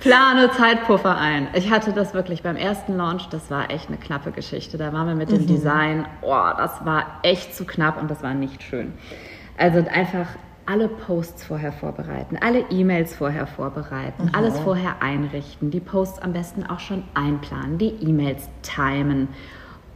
Plane 0.00 0.50
Zeitpuffer 0.52 1.16
ein. 1.16 1.48
Ich 1.52 1.70
hatte 1.70 1.92
das 1.92 2.14
wirklich 2.14 2.42
beim 2.42 2.56
ersten 2.56 2.96
Launch, 2.96 3.28
das 3.28 3.50
war 3.50 3.70
echt 3.70 3.88
eine 3.88 3.98
knappe 3.98 4.32
Geschichte. 4.32 4.78
Da 4.78 4.94
waren 4.94 5.06
wir 5.06 5.14
mit 5.14 5.30
dem 5.30 5.42
mhm. 5.42 5.46
Design, 5.46 6.06
oh, 6.22 6.48
das 6.56 6.84
war 6.86 7.20
echt 7.22 7.54
zu 7.54 7.66
knapp 7.66 8.00
und 8.00 8.10
das 8.10 8.22
war 8.22 8.32
nicht 8.32 8.62
schön. 8.62 8.94
Also 9.58 9.84
einfach 9.92 10.26
alle 10.64 10.88
Posts 10.88 11.44
vorher 11.44 11.72
vorbereiten, 11.72 12.38
alle 12.40 12.64
E-Mails 12.70 13.14
vorher 13.14 13.46
vorbereiten, 13.46 14.24
mhm. 14.24 14.30
alles 14.32 14.58
vorher 14.60 15.02
einrichten, 15.02 15.70
die 15.70 15.80
Posts 15.80 16.20
am 16.20 16.32
besten 16.32 16.64
auch 16.64 16.80
schon 16.80 17.04
einplanen, 17.12 17.76
die 17.76 17.90
E-Mails 18.00 18.48
timen. 18.62 19.28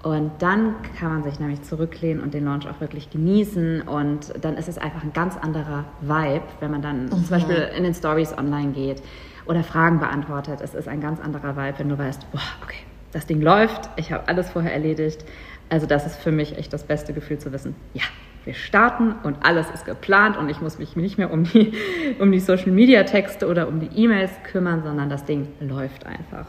Und 0.03 0.33
dann 0.41 0.75
kann 0.99 1.09
man 1.15 1.23
sich 1.23 1.41
nämlich 1.41 1.63
zurücklehnen 1.63 2.23
und 2.23 2.35
den 2.35 2.45
Launch 2.45 2.69
auch 2.69 2.79
wirklich 2.79 3.09
genießen. 3.09 3.81
Und 3.83 4.35
dann 4.43 4.59
ist 4.59 4.69
es 4.69 4.77
einfach 4.77 5.03
ein 5.03 5.15
ganz 5.15 5.39
anderer 5.39 5.87
Vibe, 6.03 6.45
wenn 6.61 6.71
man 6.71 6.83
dann 6.83 7.07
mhm. 7.07 7.11
zum 7.11 7.29
Beispiel 7.31 7.71
in 7.75 7.85
den 7.85 7.95
Stories 7.95 8.37
online 8.37 8.73
geht 8.73 9.03
oder 9.47 9.63
Fragen 9.63 10.01
beantwortet. 10.01 10.61
Es 10.63 10.75
ist 10.75 10.89
ein 10.89 11.01
ganz 11.01 11.21
anderer 11.21 11.57
Vibe, 11.57 11.79
wenn 11.79 11.89
du 11.89 11.99
weißt, 11.99 12.31
boah, 12.33 12.41
okay, 12.63 12.81
das 13.13 13.27
Ding 13.27 13.41
läuft, 13.41 13.91
ich 13.97 14.13
habe 14.13 14.29
alles 14.29 14.51
vorher 14.51 14.73
erledigt. 14.73 15.25
Also 15.69 15.87
das 15.87 16.07
ist 16.07 16.17
für 16.17 16.33
mich 16.33 16.59
echt 16.59 16.73
das 16.73 16.85
beste 16.85 17.13
Gefühl 17.13 17.39
zu 17.39 17.53
wissen, 17.53 17.75
ja, 17.95 18.03
wir 18.45 18.55
starten 18.55 19.15
und 19.23 19.45
alles 19.45 19.71
ist 19.71 19.87
geplant 19.87 20.37
und 20.37 20.51
ich 20.51 20.61
muss 20.61 20.79
mich 20.79 20.97
nicht 20.97 21.17
mehr 21.17 21.33
um 21.33 21.45
die, 21.45 21.73
um 22.19 22.31
die 22.31 22.41
Social-Media-Texte 22.41 23.49
oder 23.49 23.69
um 23.69 23.81
die 23.81 23.89
E-Mails 23.95 24.33
kümmern, 24.51 24.83
sondern 24.83 25.09
das 25.09 25.25
Ding 25.25 25.49
läuft 25.61 26.05
einfach. 26.07 26.47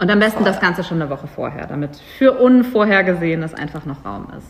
Und 0.00 0.10
am 0.10 0.18
besten 0.18 0.44
das 0.44 0.58
Ganze 0.58 0.82
schon 0.82 1.00
eine 1.00 1.10
Woche 1.10 1.26
vorher, 1.26 1.66
damit 1.66 1.96
für 2.18 2.32
Unvorhergesehenes 2.32 3.54
einfach 3.54 3.84
noch 3.84 4.04
Raum 4.04 4.28
ist. 4.36 4.48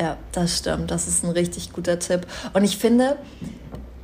Ja, 0.00 0.16
das 0.32 0.58
stimmt. 0.58 0.90
Das 0.90 1.08
ist 1.08 1.24
ein 1.24 1.30
richtig 1.30 1.72
guter 1.72 1.98
Tipp. 1.98 2.26
Und 2.52 2.62
ich 2.62 2.78
finde, 2.78 3.16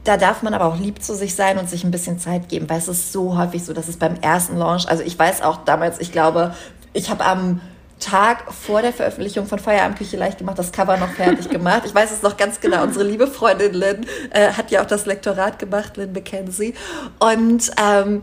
da 0.04 0.16
darf 0.18 0.42
man 0.42 0.54
aber 0.54 0.66
auch 0.66 0.78
lieb 0.78 1.02
zu 1.02 1.14
sich 1.14 1.34
sein 1.34 1.58
und 1.58 1.68
sich 1.68 1.82
ein 1.82 1.90
bisschen 1.90 2.18
Zeit 2.18 2.48
geben, 2.48 2.68
weil 2.68 2.78
es 2.78 2.88
ist 2.88 3.12
so 3.12 3.36
häufig 3.36 3.64
so, 3.64 3.72
dass 3.72 3.88
es 3.88 3.96
beim 3.96 4.16
ersten 4.20 4.56
Launch, 4.56 4.86
also 4.88 5.02
ich 5.02 5.18
weiß 5.18 5.42
auch 5.42 5.64
damals, 5.64 5.98
ich 5.98 6.12
glaube, 6.12 6.54
ich 6.92 7.10
habe 7.10 7.24
am 7.24 7.60
Tag 8.00 8.52
vor 8.52 8.82
der 8.82 8.92
Veröffentlichung 8.92 9.46
von 9.46 9.58
Feierabendküche 9.58 10.16
leicht 10.16 10.38
gemacht, 10.38 10.58
das 10.58 10.72
Cover 10.72 10.96
noch 10.98 11.10
fertig 11.10 11.48
gemacht. 11.48 11.82
Ich 11.86 11.94
weiß 11.94 12.10
es 12.10 12.22
noch 12.22 12.36
ganz 12.36 12.60
genau. 12.60 12.82
Unsere 12.82 13.04
liebe 13.04 13.26
Freundin 13.26 13.72
Lynn 13.72 14.06
äh, 14.30 14.52
hat 14.52 14.70
ja 14.70 14.82
auch 14.82 14.86
das 14.86 15.06
Lektorat 15.06 15.58
gemacht, 15.58 15.96
Lynn 15.96 16.12
McKenzie. 16.12 16.74
Und 17.18 17.70
ähm, 17.80 18.22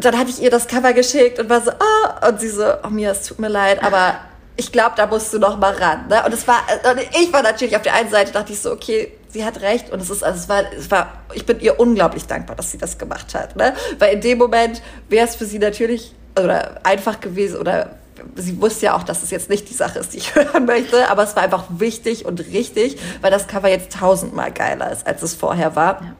dann 0.00 0.18
hatte 0.18 0.30
ich 0.30 0.42
ihr 0.42 0.50
das 0.50 0.66
Cover 0.66 0.92
geschickt 0.92 1.38
und 1.38 1.48
war 1.48 1.62
so, 1.62 1.70
oh, 1.70 2.28
und 2.28 2.40
sie 2.40 2.50
so, 2.50 2.64
oh 2.82 2.90
mir, 2.90 3.12
es 3.12 3.26
tut 3.26 3.38
mir 3.38 3.48
leid, 3.48 3.82
aber 3.82 4.16
ich 4.56 4.72
glaube, 4.72 4.92
da 4.96 5.06
musst 5.06 5.32
du 5.32 5.38
noch 5.38 5.58
mal 5.58 5.72
ran. 5.72 6.08
Ne? 6.08 6.22
Und 6.24 6.34
es 6.34 6.46
war, 6.46 6.62
und 6.90 7.00
ich 7.00 7.32
war 7.32 7.42
natürlich 7.42 7.76
auf 7.76 7.82
der 7.82 7.94
einen 7.94 8.10
Seite, 8.10 8.32
dachte 8.32 8.52
ich 8.52 8.60
so, 8.60 8.72
okay, 8.72 9.12
sie 9.34 9.44
hat 9.44 9.60
recht 9.60 9.90
und 9.90 10.00
es 10.00 10.10
ist, 10.10 10.22
also 10.22 10.38
es 10.38 10.48
war, 10.48 10.72
es 10.72 10.90
war, 10.92 11.12
ich 11.34 11.44
bin 11.44 11.58
ihr 11.58 11.78
unglaublich 11.80 12.26
dankbar, 12.26 12.54
dass 12.54 12.70
sie 12.70 12.78
das 12.78 12.98
gemacht 12.98 13.34
hat, 13.34 13.56
ne? 13.56 13.74
Weil 13.98 14.14
in 14.14 14.20
dem 14.20 14.38
Moment 14.38 14.80
wäre 15.08 15.26
es 15.26 15.34
für 15.34 15.44
sie 15.44 15.58
natürlich 15.58 16.14
oder 16.38 16.80
einfach 16.86 17.20
gewesen 17.20 17.58
oder 17.58 17.96
sie 18.36 18.60
wusste 18.62 18.86
ja 18.86 18.96
auch, 18.96 19.02
dass 19.02 19.24
es 19.24 19.32
jetzt 19.32 19.50
nicht 19.50 19.68
die 19.68 19.74
Sache 19.74 19.98
ist, 19.98 20.12
die 20.12 20.18
ich 20.18 20.34
hören 20.36 20.66
möchte, 20.66 21.10
aber 21.10 21.24
es 21.24 21.34
war 21.34 21.42
einfach 21.42 21.64
wichtig 21.68 22.26
und 22.26 22.38
richtig, 22.52 22.96
weil 23.22 23.32
das 23.32 23.48
Cover 23.48 23.68
jetzt 23.68 23.92
tausendmal 23.92 24.52
geiler 24.52 24.92
ist, 24.92 25.04
als 25.04 25.20
es 25.22 25.34
vorher 25.34 25.74
war. 25.74 26.00
Ja. 26.00 26.16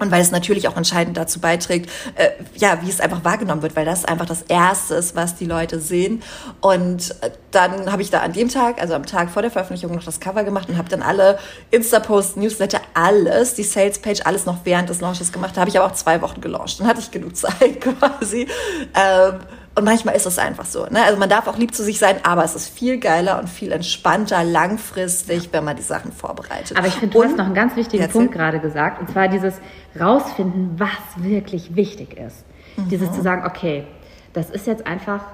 Und 0.00 0.10
weil 0.10 0.20
es 0.20 0.32
natürlich 0.32 0.66
auch 0.66 0.76
entscheidend 0.76 1.16
dazu 1.16 1.40
beiträgt, 1.40 1.88
äh, 2.16 2.30
ja, 2.56 2.78
wie 2.82 2.90
es 2.90 3.00
einfach 3.00 3.24
wahrgenommen 3.24 3.62
wird, 3.62 3.76
weil 3.76 3.84
das 3.84 4.04
einfach 4.04 4.26
das 4.26 4.42
Erste 4.42 4.94
ist, 4.94 5.14
was 5.14 5.36
die 5.36 5.44
Leute 5.44 5.78
sehen. 5.78 6.22
Und 6.60 7.10
äh, 7.22 7.30
dann 7.52 7.92
habe 7.92 8.02
ich 8.02 8.10
da 8.10 8.20
an 8.20 8.32
dem 8.32 8.48
Tag, 8.48 8.80
also 8.80 8.94
am 8.94 9.06
Tag 9.06 9.30
vor 9.30 9.42
der 9.42 9.52
Veröffentlichung, 9.52 9.94
noch 9.94 10.04
das 10.04 10.18
Cover 10.18 10.42
gemacht 10.42 10.68
und 10.68 10.78
habe 10.78 10.88
dann 10.88 11.02
alle 11.02 11.38
Insta-Posts, 11.70 12.36
Newsletter, 12.36 12.80
alles, 12.94 13.54
die 13.54 13.62
Sales-Page, 13.62 14.22
alles 14.24 14.46
noch 14.46 14.58
während 14.64 14.88
des 14.88 15.00
Launches 15.00 15.32
gemacht. 15.32 15.56
Da 15.56 15.60
habe 15.60 15.70
ich 15.70 15.78
aber 15.78 15.86
auch 15.90 15.94
zwei 15.94 16.20
Wochen 16.22 16.40
gelauncht. 16.40 16.80
Dann 16.80 16.88
hatte 16.88 17.00
ich 17.00 17.10
genug 17.12 17.36
Zeit 17.36 17.80
quasi. 17.80 18.48
Ähm, 18.94 19.40
Und 19.76 19.84
manchmal 19.84 20.14
ist 20.14 20.24
es 20.24 20.38
einfach 20.38 20.66
so. 20.66 20.86
Ne? 20.86 21.02
Also 21.04 21.18
man 21.18 21.28
darf 21.28 21.48
auch 21.48 21.58
lieb 21.58 21.74
zu 21.74 21.82
sich 21.82 21.98
sein, 21.98 22.16
aber 22.22 22.44
es 22.44 22.54
ist 22.54 22.68
viel 22.68 22.98
geiler 22.98 23.40
und 23.40 23.48
viel 23.48 23.72
entspannter 23.72 24.44
langfristig, 24.44 25.48
wenn 25.52 25.64
man 25.64 25.76
die 25.76 25.82
Sachen 25.82 26.12
vorbereitet. 26.12 26.76
Aber 26.76 26.86
ich 26.86 26.94
finde, 26.94 27.14
du 27.14 27.24
hast 27.24 27.36
noch 27.36 27.46
einen 27.46 27.54
ganz 27.54 27.74
wichtigen 27.74 28.08
Punkt 28.08 28.32
gerade 28.32 28.60
gesagt, 28.60 29.00
und 29.00 29.10
zwar 29.10 29.26
dieses 29.26 29.60
rausfinden, 29.98 30.78
was 30.78 30.90
wirklich 31.16 31.74
wichtig 31.74 32.16
ist. 32.16 32.44
Mhm. 32.76 32.88
Dieses 32.88 33.12
zu 33.12 33.22
sagen, 33.22 33.44
okay, 33.46 33.84
das 34.32 34.50
ist 34.50 34.66
jetzt 34.68 34.86
einfach 34.86 35.24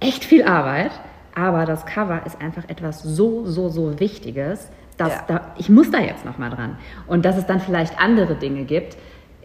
echt 0.00 0.24
viel 0.24 0.42
Arbeit, 0.44 0.90
aber 1.34 1.64
das 1.64 1.86
Cover 1.86 2.22
ist 2.26 2.40
einfach 2.40 2.68
etwas 2.68 3.02
so, 3.02 3.46
so, 3.46 3.68
so 3.68 4.00
Wichtiges, 4.00 4.68
dass 4.96 5.12
ja. 5.12 5.24
da, 5.28 5.40
ich 5.56 5.68
muss 5.68 5.90
da 5.92 5.98
jetzt 6.00 6.24
noch 6.24 6.38
mal 6.38 6.50
dran. 6.50 6.78
Und 7.06 7.24
dass 7.24 7.36
es 7.36 7.46
dann 7.46 7.60
vielleicht 7.60 8.00
andere 8.00 8.34
Dinge 8.34 8.64
gibt, 8.64 8.96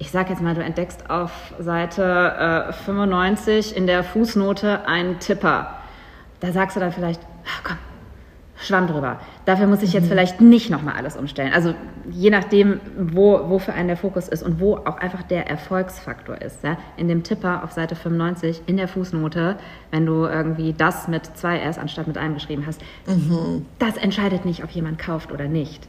ich 0.03 0.11
sag 0.11 0.29
jetzt 0.29 0.41
mal, 0.41 0.53
du 0.53 0.61
entdeckst 0.61 1.09
auf 1.09 1.31
Seite 1.59 2.67
äh, 2.67 2.73
95 2.73 3.73
in 3.73 3.87
der 3.87 4.03
Fußnote 4.03 4.85
einen 4.85 5.19
Tipper. 5.19 5.77
Da 6.41 6.51
sagst 6.51 6.75
du 6.75 6.81
dann 6.81 6.91
vielleicht, 6.91 7.21
ach, 7.45 7.61
komm, 7.63 7.77
Schwamm 8.57 8.87
drüber. 8.87 9.21
Dafür 9.45 9.65
muss 9.65 9.81
ich 9.81 9.93
jetzt 9.93 10.03
mhm. 10.03 10.09
vielleicht 10.09 10.41
nicht 10.41 10.69
nochmal 10.69 10.95
alles 10.97 11.15
umstellen. 11.15 11.53
Also 11.53 11.73
je 12.11 12.31
nachdem, 12.31 12.81
wo, 12.97 13.47
wo 13.47 13.59
für 13.59 13.71
einen 13.71 13.87
der 13.87 13.95
Fokus 13.95 14.27
ist 14.27 14.43
und 14.43 14.59
wo 14.59 14.75
auch 14.75 14.97
einfach 14.97 15.23
der 15.23 15.49
Erfolgsfaktor 15.49 16.41
ist. 16.41 16.61
Ja? 16.65 16.75
In 16.97 17.07
dem 17.07 17.23
Tipper 17.23 17.63
auf 17.63 17.71
Seite 17.71 17.95
95 17.95 18.63
in 18.65 18.75
der 18.75 18.89
Fußnote, 18.89 19.55
wenn 19.91 20.05
du 20.05 20.25
irgendwie 20.25 20.73
das 20.73 21.07
mit 21.07 21.25
zwei 21.37 21.59
S 21.59 21.77
anstatt 21.77 22.07
mit 22.07 22.17
einem 22.17 22.33
geschrieben 22.33 22.65
hast, 22.67 22.81
mhm. 23.07 23.65
das 23.79 23.95
entscheidet 23.95 24.43
nicht, 24.43 24.65
ob 24.65 24.69
jemand 24.71 24.99
kauft 24.99 25.31
oder 25.31 25.47
nicht. 25.47 25.87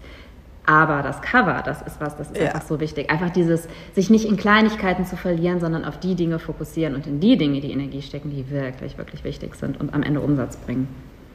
Aber 0.66 1.03
das 1.03 1.20
Cover, 1.20 1.62
das 1.62 1.83
ist 1.83 2.00
was, 2.00 2.16
das 2.16 2.31
ist 2.31 2.38
ja. 2.38 2.46
einfach 2.46 2.66
so 2.66 2.81
wichtig. 2.81 3.11
Einfach 3.11 3.31
dieses, 3.31 3.68
sich 3.94 4.09
nicht 4.09 4.24
in 4.24 4.37
Kleinigkeiten 4.37 5.05
zu 5.05 5.16
verlieren, 5.16 5.61
sondern 5.61 5.85
auf 5.85 5.98
die 5.98 6.14
Dinge 6.14 6.38
fokussieren 6.38 6.94
und 6.94 7.07
in 7.07 7.20
die 7.20 7.37
Dinge 7.37 7.61
die 7.61 7.70
Energie 7.70 8.00
stecken, 8.00 8.31
die 8.31 8.50
wirklich, 8.50 8.96
wirklich 8.96 9.24
wichtig 9.24 9.57
sind 9.57 9.79
und 9.79 9.92
am 9.92 10.03
Ende 10.03 10.20
Umsatz 10.20 10.57
bringen. 10.57 10.88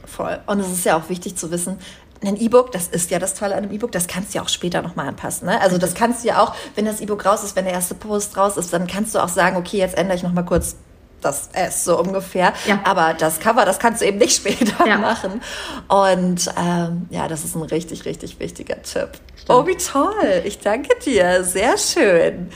Voll. 0.05 0.39
Und 0.47 0.59
es 0.59 0.71
ist 0.71 0.85
ja 0.85 0.97
auch 0.97 1.09
wichtig 1.09 1.35
zu 1.35 1.51
wissen, 1.51 1.77
ein 2.25 2.35
E-Book, 2.35 2.71
das 2.71 2.87
ist 2.87 3.11
ja 3.11 3.19
das 3.19 3.33
Tolle 3.33 3.55
an 3.55 3.63
einem 3.63 3.71
E-Book, 3.71 3.91
das 3.91 4.07
kannst 4.07 4.33
du 4.33 4.39
ja 4.39 4.43
auch 4.43 4.49
später 4.49 4.81
nochmal 4.81 5.07
anpassen. 5.07 5.47
Ne? 5.47 5.61
Also 5.61 5.77
das 5.77 5.93
kannst 5.93 6.23
du 6.23 6.29
ja 6.29 6.41
auch, 6.41 6.53
wenn 6.75 6.85
das 6.85 6.99
E-Book 6.99 7.25
raus 7.25 7.43
ist, 7.43 7.55
wenn 7.55 7.65
der 7.65 7.73
erste 7.73 7.95
Post 7.95 8.35
raus 8.35 8.57
ist, 8.57 8.73
dann 8.73 8.87
kannst 8.87 9.15
du 9.15 9.19
auch 9.19 9.29
sagen, 9.29 9.55
okay, 9.55 9.77
jetzt 9.77 9.97
ändere 9.97 10.17
ich 10.17 10.23
nochmal 10.23 10.43
kurz 10.43 10.75
das 11.21 11.49
S 11.53 11.85
so 11.85 11.99
ungefähr. 11.99 12.53
Ja. 12.65 12.79
Aber 12.83 13.13
das 13.13 13.39
Cover, 13.39 13.65
das 13.65 13.79
kannst 13.79 14.01
du 14.01 14.05
eben 14.05 14.17
nicht 14.17 14.35
später 14.35 14.87
ja. 14.87 14.97
machen. 14.97 15.41
Und 15.87 16.49
ähm, 16.57 17.07
ja, 17.09 17.27
das 17.27 17.43
ist 17.43 17.55
ein 17.55 17.63
richtig, 17.63 18.05
richtig 18.05 18.39
wichtiger 18.39 18.81
Tipp. 18.81 19.09
Stimmt. 19.35 19.49
Oh, 19.49 19.67
wie 19.67 19.75
toll. 19.75 20.41
Ich 20.45 20.59
danke 20.59 20.89
dir. 21.03 21.43
Sehr 21.43 21.77
schön. 21.77 22.49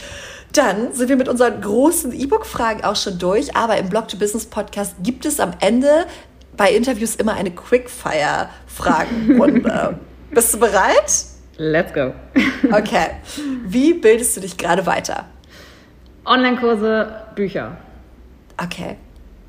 Dann 0.53 0.93
sind 0.93 1.09
wir 1.09 1.15
mit 1.15 1.27
unseren 1.27 1.61
großen 1.61 2.13
E-Book-Fragen 2.13 2.83
auch 2.83 2.95
schon 2.95 3.17
durch. 3.17 3.55
Aber 3.55 3.77
im 3.77 3.89
Blog 3.89 4.07
to 4.07 4.17
Business 4.17 4.45
Podcast 4.45 4.95
gibt 5.01 5.25
es 5.25 5.39
am 5.39 5.53
Ende 5.59 6.05
bei 6.55 6.71
Interviews 6.71 7.15
immer 7.15 7.33
eine 7.33 7.49
Quickfire-Fragenrunde. 7.51 9.99
Bist 10.31 10.53
du 10.53 10.59
bereit? 10.59 11.25
Let's 11.57 11.93
go. 11.93 12.13
okay. 12.71 13.07
Wie 13.65 13.93
bildest 13.93 14.37
du 14.37 14.41
dich 14.41 14.57
gerade 14.57 14.85
weiter? 14.85 15.25
Online-Kurse, 16.25 17.23
Bücher. 17.35 17.77
Okay. 18.57 18.97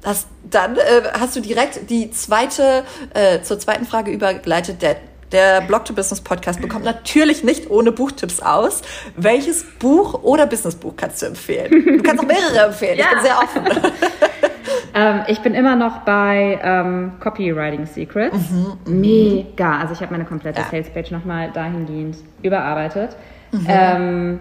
Das, 0.03 0.27
dann 0.51 0.77
äh, 0.77 0.81
hast 1.19 1.35
du 1.35 1.41
direkt 1.41 1.89
die 1.89 2.11
zweite, 2.11 2.85
äh, 3.15 3.41
zur 3.41 3.59
zweiten 3.59 3.87
Frage 3.87 4.11
übergeleitet. 4.11 4.83
Der, 4.83 4.97
der 5.33 5.63
Blog 5.63 5.87
to 5.87 5.95
Business 5.95 6.21
Podcast 6.21 6.61
bekommt 6.61 6.85
natürlich 6.85 7.43
nicht 7.43 7.71
ohne 7.71 7.91
Buchtipps 7.91 8.41
aus. 8.41 8.83
Welches 9.17 9.65
Buch 9.79 10.23
oder 10.23 10.47
Businessbuch 10.47 10.95
kannst 10.97 11.23
du 11.23 11.27
empfehlen? 11.27 11.71
Du 11.85 12.03
kannst 12.03 12.23
auch 12.23 12.29
mehrere 12.29 12.67
empfehlen. 12.67 12.99
Ja. 12.99 13.07
Ich 13.07 13.15
bin 13.15 13.23
sehr 13.23 13.39
offen. 13.39 13.63
ähm, 14.95 15.21
ich 15.27 15.41
bin 15.41 15.55
immer 15.55 15.75
noch 15.75 16.01
bei 16.01 16.61
ähm, 16.63 17.13
Copywriting 17.21 17.87
Secrets. 17.87 18.37
Mhm, 18.51 18.79
mhm. 18.85 19.01
Mega. 19.01 19.79
Also 19.79 19.95
ich 19.95 20.01
habe 20.03 20.13
meine 20.13 20.27
komplette 20.27 20.61
ja. 20.61 20.67
Salespage 20.71 21.13
nochmal 21.15 21.51
dahingehend 21.51 22.19
überarbeitet. 22.43 23.17
Mhm. 23.53 23.67
Ähm, 23.69 24.41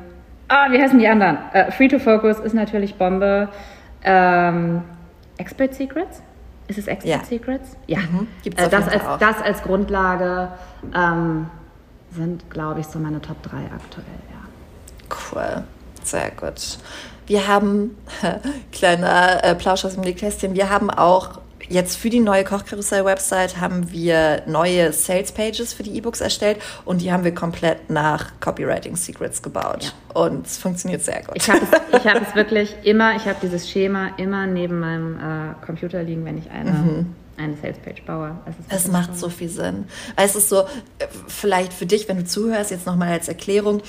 ah, 0.49 0.69
wie 0.71 0.82
heißen 0.82 0.99
die 0.99 1.08
anderen? 1.08 1.38
Äh, 1.54 1.71
Free 1.71 1.88
to 1.88 1.99
Focus 1.99 2.39
ist 2.39 2.54
natürlich 2.54 2.95
Bombe. 2.95 3.47
Ähm, 4.03 4.83
Expert 5.37 5.73
Secrets? 5.73 6.21
Ist 6.67 6.79
es 6.79 6.87
Expert 6.87 7.09
ja. 7.09 7.23
Secrets? 7.23 7.77
Ja. 7.87 7.99
Mhm. 7.99 8.27
Gibt's 8.43 8.61
äh, 8.61 8.69
das, 8.69 8.87
als, 8.87 9.03
das 9.19 9.41
als 9.41 9.61
Grundlage 9.63 10.49
ähm, 10.95 11.47
sind, 12.11 12.49
glaube 12.49 12.79
ich, 12.81 12.87
so 12.87 12.99
meine 12.99 13.21
Top 13.21 13.41
3 13.43 13.57
aktuell, 13.57 14.05
ja. 14.31 15.15
Cool. 15.31 15.63
Sehr 16.03 16.31
gut. 16.31 16.77
Wir 17.25 17.47
haben, 17.47 17.97
kleiner 18.71 19.43
äh, 19.43 19.55
Plausch 19.55 19.85
aus 19.85 19.93
dem 19.93 20.03
Nähkästchen, 20.03 20.53
wir 20.53 20.69
haben 20.69 20.89
auch 20.89 21.39
Jetzt 21.69 21.97
für 21.97 22.10
die 22.10 22.19
neue 22.19 22.43
Kochkarussell-Website 22.43 23.60
haben 23.60 23.91
wir 23.91 24.43
neue 24.47 24.91
Sales-Pages 24.91 25.73
für 25.73 25.84
die 25.84 25.95
E-Books 25.95 26.21
erstellt 26.21 26.60
und 26.86 27.02
die 27.02 27.12
haben 27.12 27.23
wir 27.23 27.34
komplett 27.34 27.89
nach 27.89 28.32
Copywriting 28.39 28.95
Secrets 28.95 29.41
gebaut. 29.41 29.84
Ja. 29.84 30.21
Und 30.21 30.45
es 30.45 30.58
funktioniert 30.58 31.04
sehr 31.04 31.23
gut. 31.23 31.36
Ich 31.36 31.49
habe 31.49 31.62
es, 31.91 32.04
hab 32.06 32.21
es 32.21 32.36
wirklich 32.36 32.76
immer, 32.84 33.15
ich 33.15 33.26
habe 33.26 33.38
dieses 33.41 33.69
Schema 33.69 34.10
immer 34.17 34.45
neben 34.45 34.80
meinem 34.80 35.17
äh, 35.17 35.65
Computer 35.65 36.04
liegen, 36.04 36.26
wenn 36.26 36.38
ich 36.38 36.49
eine, 36.52 36.71
mhm. 36.71 37.15
eine 37.38 37.56
Sales-Page 37.58 38.04
baue. 38.04 38.38
Es, 38.69 38.88
macht 38.88 39.17
so 39.17 39.30
viel 39.30 39.49
Sinn. 39.49 39.86
Es 40.15 40.36
ist 40.36 40.49
so, 40.49 40.62
äh, 40.62 41.08
vielleicht 41.28 41.73
für 41.73 41.86
dich, 41.86 42.08
wenn 42.08 42.17
du 42.17 42.26
zuhörst, 42.26 42.71
jetzt 42.71 42.86
nochmal 42.86 43.10
als 43.10 43.28
Erklärung, 43.28 43.82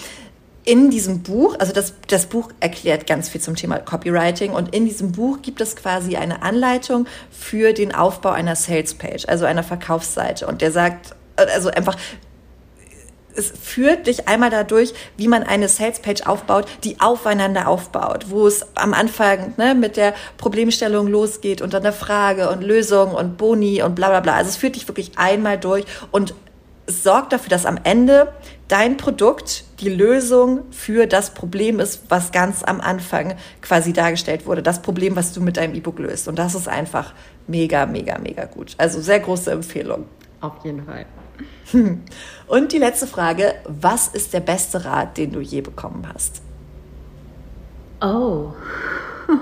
in 0.65 0.91
diesem 0.91 1.23
Buch, 1.23 1.57
also 1.59 1.73
das, 1.73 1.95
das 2.09 2.27
Buch 2.27 2.51
erklärt 2.61 3.07
ganz 3.07 3.29
viel 3.29 3.41
zum 3.41 3.55
Thema 3.55 3.79
Copywriting 3.79 4.53
und 4.53 4.75
in 4.75 4.87
diesem 4.87 5.13
Buch 5.13 5.43
gibt 5.43 5.61
es 5.61 5.77
quasi 5.77 6.17
eine 6.17 6.43
Anleitung 6.43 7.07
für 7.31 7.73
den 7.73 7.95
Aufbau 7.95 8.31
einer 8.31 8.57
Salespage, 8.57 9.29
also 9.29 9.45
einer 9.45 9.63
Verkaufsseite. 9.63 10.47
Und 10.47 10.63
der 10.63 10.73
sagt, 10.73 11.15
also 11.37 11.69
einfach, 11.71 11.97
es 13.37 13.51
führt 13.51 14.07
dich 14.07 14.29
einmal 14.29 14.51
dadurch, 14.51 14.95
wie 15.17 15.29
man 15.29 15.43
eine 15.43 15.69
Salespage 15.69 16.27
aufbaut, 16.27 16.67
die 16.85 17.01
aufeinander 17.01 17.69
aufbaut, 17.69 18.27
wo 18.31 18.47
es 18.47 18.67
am 18.75 18.95
Anfang 18.95 19.55
ne, 19.57 19.75
mit 19.75 19.97
der 19.97 20.15
Problemstellung 20.39 21.09
losgeht 21.09 21.61
und 21.61 21.75
dann 21.75 21.83
der 21.83 21.93
Frage 21.93 22.49
und 22.49 22.63
Lösung 22.63 23.13
und 23.13 23.37
Boni 23.37 23.83
und 23.83 23.95
bla 23.95 24.09
bla 24.09 24.21
bla. 24.21 24.37
Also 24.37 24.51
es 24.51 24.57
führt 24.57 24.77
dich 24.77 24.89
wirklich 24.89 25.13
einmal 25.17 25.59
durch 25.59 25.85
und 26.11 26.35
sorgt 26.87 27.33
dafür, 27.33 27.49
dass 27.49 27.67
am 27.67 27.79
Ende 27.83 28.33
dein 28.69 28.97
Produkt 28.97 29.65
die 29.81 29.89
Lösung 29.89 30.63
für 30.71 31.07
das 31.07 31.35
Problem 31.35 31.81
ist, 31.81 32.05
was 32.09 32.33
ganz 32.33 32.63
am 32.63 32.81
Anfang 32.81 33.35
quasi 33.61 33.93
dargestellt 33.93 34.47
wurde. 34.47 34.63
Das 34.63 34.83
Problem, 34.83 35.17
was 35.17 35.33
du 35.33 35.41
mit 35.41 35.57
deinem 35.57 35.75
E-Book 35.75 35.99
löst. 35.99 36.29
Und 36.29 36.39
das 36.39 36.55
ist 36.55 36.69
einfach 36.69 37.13
mega, 37.47 37.87
mega, 37.87 38.19
mega 38.19 38.47
gut. 38.47 38.75
Also 38.79 39.01
sehr 39.01 39.21
große 39.21 39.51
Empfehlung. 39.51 40.07
Auf 40.41 40.65
jeden 40.65 40.85
Fall. 40.85 41.07
Und 42.47 42.73
die 42.73 42.79
letzte 42.79 43.07
Frage, 43.07 43.55
was 43.65 44.09
ist 44.09 44.33
der 44.33 44.41
beste 44.41 44.85
Rat, 44.85 45.17
den 45.17 45.33
du 45.33 45.41
je 45.41 45.61
bekommen 45.61 46.07
hast? 46.13 46.43
Oh. 48.01 48.53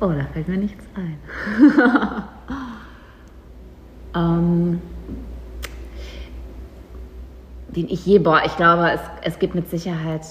oh, 0.00 0.08
da 0.08 0.26
fällt 0.32 0.48
mir 0.48 0.58
nichts 0.58 0.84
ein. 0.94 1.18
ähm, 4.14 4.80
den 7.76 7.88
ich 7.88 8.04
je, 8.06 8.18
boah, 8.18 8.42
ich 8.44 8.56
glaube, 8.56 8.90
es, 8.90 9.00
es 9.22 9.38
gibt 9.38 9.54
mit 9.54 9.70
Sicherheit 9.70 10.22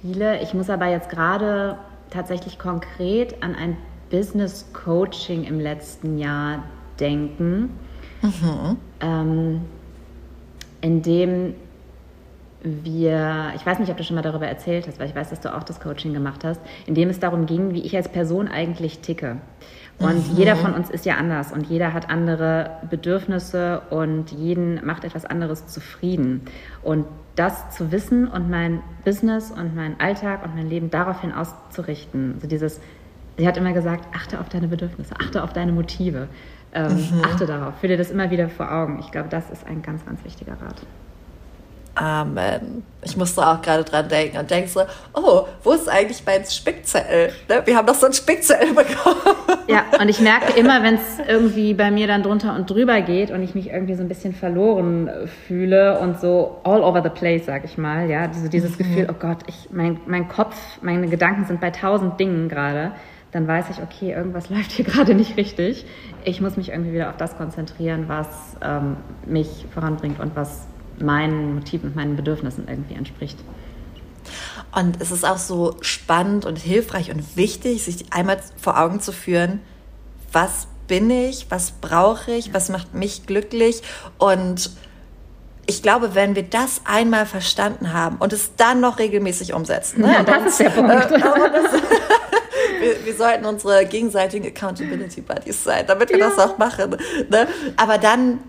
viele. 0.00 0.42
Ich 0.42 0.54
muss 0.54 0.70
aber 0.70 0.86
jetzt 0.86 1.08
gerade 1.08 1.78
tatsächlich 2.10 2.58
konkret 2.58 3.42
an 3.42 3.54
ein 3.54 3.76
Business 4.10 4.66
Coaching 4.72 5.44
im 5.44 5.58
letzten 5.58 6.18
Jahr 6.18 6.62
denken, 7.00 7.70
mhm. 8.22 8.76
ähm, 9.00 9.60
in 10.80 11.02
dem 11.02 11.54
wir, 12.62 13.52
ich 13.56 13.66
weiß 13.66 13.78
nicht, 13.78 13.90
ob 13.90 13.96
du 13.96 14.04
schon 14.04 14.16
mal 14.16 14.22
darüber 14.22 14.46
erzählt 14.46 14.86
hast, 14.86 14.98
weil 14.98 15.08
ich 15.08 15.14
weiß, 15.14 15.30
dass 15.30 15.40
du 15.40 15.54
auch 15.54 15.64
das 15.64 15.80
Coaching 15.80 16.14
gemacht 16.14 16.44
hast, 16.44 16.60
in 16.86 16.94
dem 16.94 17.10
es 17.10 17.20
darum 17.20 17.44
ging, 17.46 17.74
wie 17.74 17.82
ich 17.82 17.94
als 17.94 18.08
Person 18.08 18.48
eigentlich 18.48 19.00
ticke. 19.00 19.36
Und 19.98 20.32
mhm. 20.32 20.36
jeder 20.36 20.56
von 20.56 20.74
uns 20.74 20.90
ist 20.90 21.06
ja 21.06 21.16
anders 21.16 21.52
und 21.52 21.66
jeder 21.66 21.92
hat 21.92 22.10
andere 22.10 22.78
Bedürfnisse 22.90 23.82
und 23.90 24.32
jeden 24.32 24.84
macht 24.84 25.04
etwas 25.04 25.24
anderes 25.24 25.66
zufrieden. 25.66 26.42
Und 26.82 27.06
das 27.36 27.70
zu 27.70 27.90
wissen 27.90 28.28
und 28.28 28.50
mein 28.50 28.80
Business 29.04 29.50
und 29.50 29.74
mein 29.74 29.98
Alltag 30.00 30.44
und 30.44 30.54
mein 30.54 30.68
Leben 30.68 30.90
daraufhin 30.90 31.32
auszurichten. 31.32 32.34
Also 32.34 32.46
dieses, 32.46 32.80
sie 33.36 33.46
hat 33.46 33.56
immer 33.56 33.72
gesagt, 33.72 34.04
achte 34.14 34.40
auf 34.40 34.48
deine 34.48 34.68
Bedürfnisse, 34.68 35.14
achte 35.20 35.42
auf 35.42 35.52
deine 35.52 35.72
Motive, 35.72 36.28
ähm, 36.72 36.94
mhm. 36.94 37.24
achte 37.24 37.46
darauf, 37.46 37.74
führe 37.78 37.92
dir 37.92 37.98
das 37.98 38.10
immer 38.10 38.30
wieder 38.30 38.48
vor 38.48 38.70
Augen. 38.72 38.98
Ich 39.00 39.10
glaube, 39.10 39.28
das 39.28 39.50
ist 39.50 39.66
ein 39.66 39.82
ganz, 39.82 40.04
ganz 40.04 40.24
wichtiger 40.24 40.52
Rat. 40.52 40.82
Amen. 41.94 42.82
Ich 43.02 43.16
musste 43.16 43.46
auch 43.46 43.62
gerade 43.62 43.84
dran 43.84 44.08
denken 44.08 44.38
und 44.38 44.50
denke 44.50 44.68
so, 44.68 44.80
oh, 45.12 45.46
wo 45.62 45.72
ist 45.72 45.88
eigentlich 45.88 46.22
mein 46.26 46.44
Spickzettel? 46.44 47.30
Ne? 47.48 47.62
Wir 47.64 47.76
haben 47.76 47.86
doch 47.86 47.94
so 47.94 48.06
einen 48.06 48.14
Spickzettel 48.14 48.74
bekommen. 48.74 49.36
Ja, 49.68 49.84
und 50.00 50.08
ich 50.08 50.20
merke 50.20 50.58
immer, 50.58 50.82
wenn 50.82 50.94
es 50.94 51.18
irgendwie 51.26 51.74
bei 51.74 51.90
mir 51.90 52.06
dann 52.06 52.22
drunter 52.22 52.54
und 52.56 52.68
drüber 52.68 53.00
geht 53.00 53.30
und 53.30 53.42
ich 53.42 53.54
mich 53.54 53.70
irgendwie 53.70 53.94
so 53.94 54.02
ein 54.02 54.08
bisschen 54.08 54.34
verloren 54.34 55.10
fühle 55.46 55.98
und 56.00 56.20
so 56.20 56.60
all 56.64 56.82
over 56.82 57.02
the 57.02 57.10
place, 57.10 57.46
sag 57.46 57.64
ich 57.64 57.78
mal, 57.78 58.10
ja, 58.10 58.22
also 58.22 58.48
dieses 58.48 58.72
mhm. 58.72 58.78
Gefühl, 58.78 59.08
oh 59.10 59.14
Gott, 59.18 59.38
ich, 59.46 59.68
mein, 59.70 60.00
mein 60.06 60.28
Kopf, 60.28 60.56
meine 60.82 61.06
Gedanken 61.08 61.44
sind 61.44 61.60
bei 61.60 61.70
tausend 61.70 62.18
Dingen 62.18 62.48
gerade, 62.48 62.92
dann 63.30 63.46
weiß 63.46 63.66
ich, 63.70 63.82
okay, 63.82 64.12
irgendwas 64.12 64.48
läuft 64.50 64.72
hier 64.72 64.84
gerade 64.84 65.14
nicht 65.14 65.36
richtig. 65.36 65.86
Ich 66.24 66.40
muss 66.40 66.56
mich 66.56 66.70
irgendwie 66.70 66.94
wieder 66.94 67.10
auf 67.10 67.16
das 67.16 67.36
konzentrieren, 67.36 68.04
was 68.08 68.26
ähm, 68.62 68.96
mich 69.26 69.66
voranbringt 69.72 70.20
und 70.20 70.34
was 70.34 70.66
meinen 70.98 71.56
Motiven 71.56 71.90
und 71.90 71.96
meinen 71.96 72.16
Bedürfnissen 72.16 72.68
irgendwie 72.68 72.94
entspricht. 72.94 73.38
Und 74.74 75.00
es 75.00 75.10
ist 75.10 75.24
auch 75.24 75.38
so 75.38 75.76
spannend 75.80 76.46
und 76.46 76.58
hilfreich 76.58 77.10
und 77.10 77.36
wichtig, 77.36 77.84
sich 77.84 78.12
einmal 78.12 78.38
vor 78.56 78.78
Augen 78.80 79.00
zu 79.00 79.12
führen, 79.12 79.60
was 80.32 80.66
bin 80.88 81.10
ich, 81.10 81.46
was 81.50 81.72
brauche 81.72 82.32
ich, 82.32 82.52
was 82.52 82.68
macht 82.68 82.94
mich 82.94 83.26
glücklich. 83.26 83.82
Und 84.18 84.70
ich 85.66 85.82
glaube, 85.82 86.14
wenn 86.14 86.34
wir 86.34 86.42
das 86.42 86.82
einmal 86.84 87.24
verstanden 87.26 87.92
haben 87.92 88.16
und 88.16 88.32
es 88.32 88.56
dann 88.56 88.80
noch 88.80 88.98
regelmäßig 88.98 89.54
umsetzen, 89.54 90.02
ne? 90.02 90.12
ja, 90.12 90.22
das 90.22 90.46
ist 90.46 90.60
der 90.60 90.70
Punkt. 90.70 90.92
Äh, 90.92 91.20
wir, 92.80 93.06
wir, 93.06 93.14
sollten 93.16 93.46
unsere 93.46 93.86
gegenseitigen 93.86 94.46
Accountability 94.46 95.22
Buddies 95.22 95.64
sein, 95.64 95.84
damit 95.86 96.10
wir 96.10 96.18
ja. 96.18 96.28
das 96.28 96.38
auch 96.38 96.58
machen. 96.58 96.96
Ne? 97.30 97.46
Aber 97.76 97.98
dann 97.98 98.40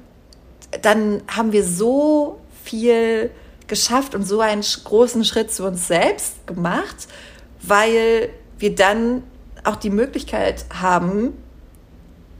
dann 0.81 1.21
haben 1.27 1.51
wir 1.51 1.63
so 1.63 2.39
viel 2.63 3.31
geschafft 3.67 4.15
und 4.15 4.23
so 4.23 4.39
einen 4.39 4.61
großen 4.61 5.25
Schritt 5.25 5.51
zu 5.51 5.65
uns 5.65 5.87
selbst 5.87 6.45
gemacht, 6.47 7.07
weil 7.61 8.29
wir 8.57 8.75
dann 8.75 9.23
auch 9.63 9.75
die 9.75 9.89
Möglichkeit 9.89 10.65
haben, 10.73 11.33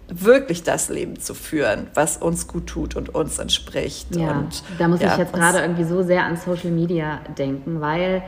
wirklich 0.07 0.63
das 0.63 0.89
Leben 0.89 1.19
zu 1.19 1.33
führen, 1.33 1.87
was 1.95 2.17
uns 2.17 2.47
gut 2.47 2.67
tut 2.67 2.95
und 2.95 3.13
uns 3.15 3.39
entspricht. 3.39 4.15
Ja, 4.15 4.31
und, 4.39 4.63
da 4.77 4.87
muss 4.87 5.01
ja, 5.01 5.13
ich 5.13 5.17
jetzt 5.17 5.33
gerade 5.33 5.59
irgendwie 5.59 5.83
so 5.83 6.03
sehr 6.03 6.23
an 6.23 6.37
Social 6.37 6.69
Media 6.69 7.21
denken, 7.37 7.81
weil 7.81 8.21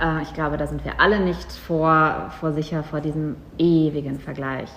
äh, 0.00 0.22
ich 0.22 0.34
glaube, 0.34 0.56
da 0.56 0.66
sind 0.66 0.84
wir 0.84 1.00
alle 1.00 1.20
nicht 1.20 1.52
vor, 1.52 2.32
vor 2.40 2.52
sicher 2.52 2.82
vor 2.82 3.00
diesem 3.00 3.36
ewigen 3.58 4.18
Vergleich. 4.18 4.68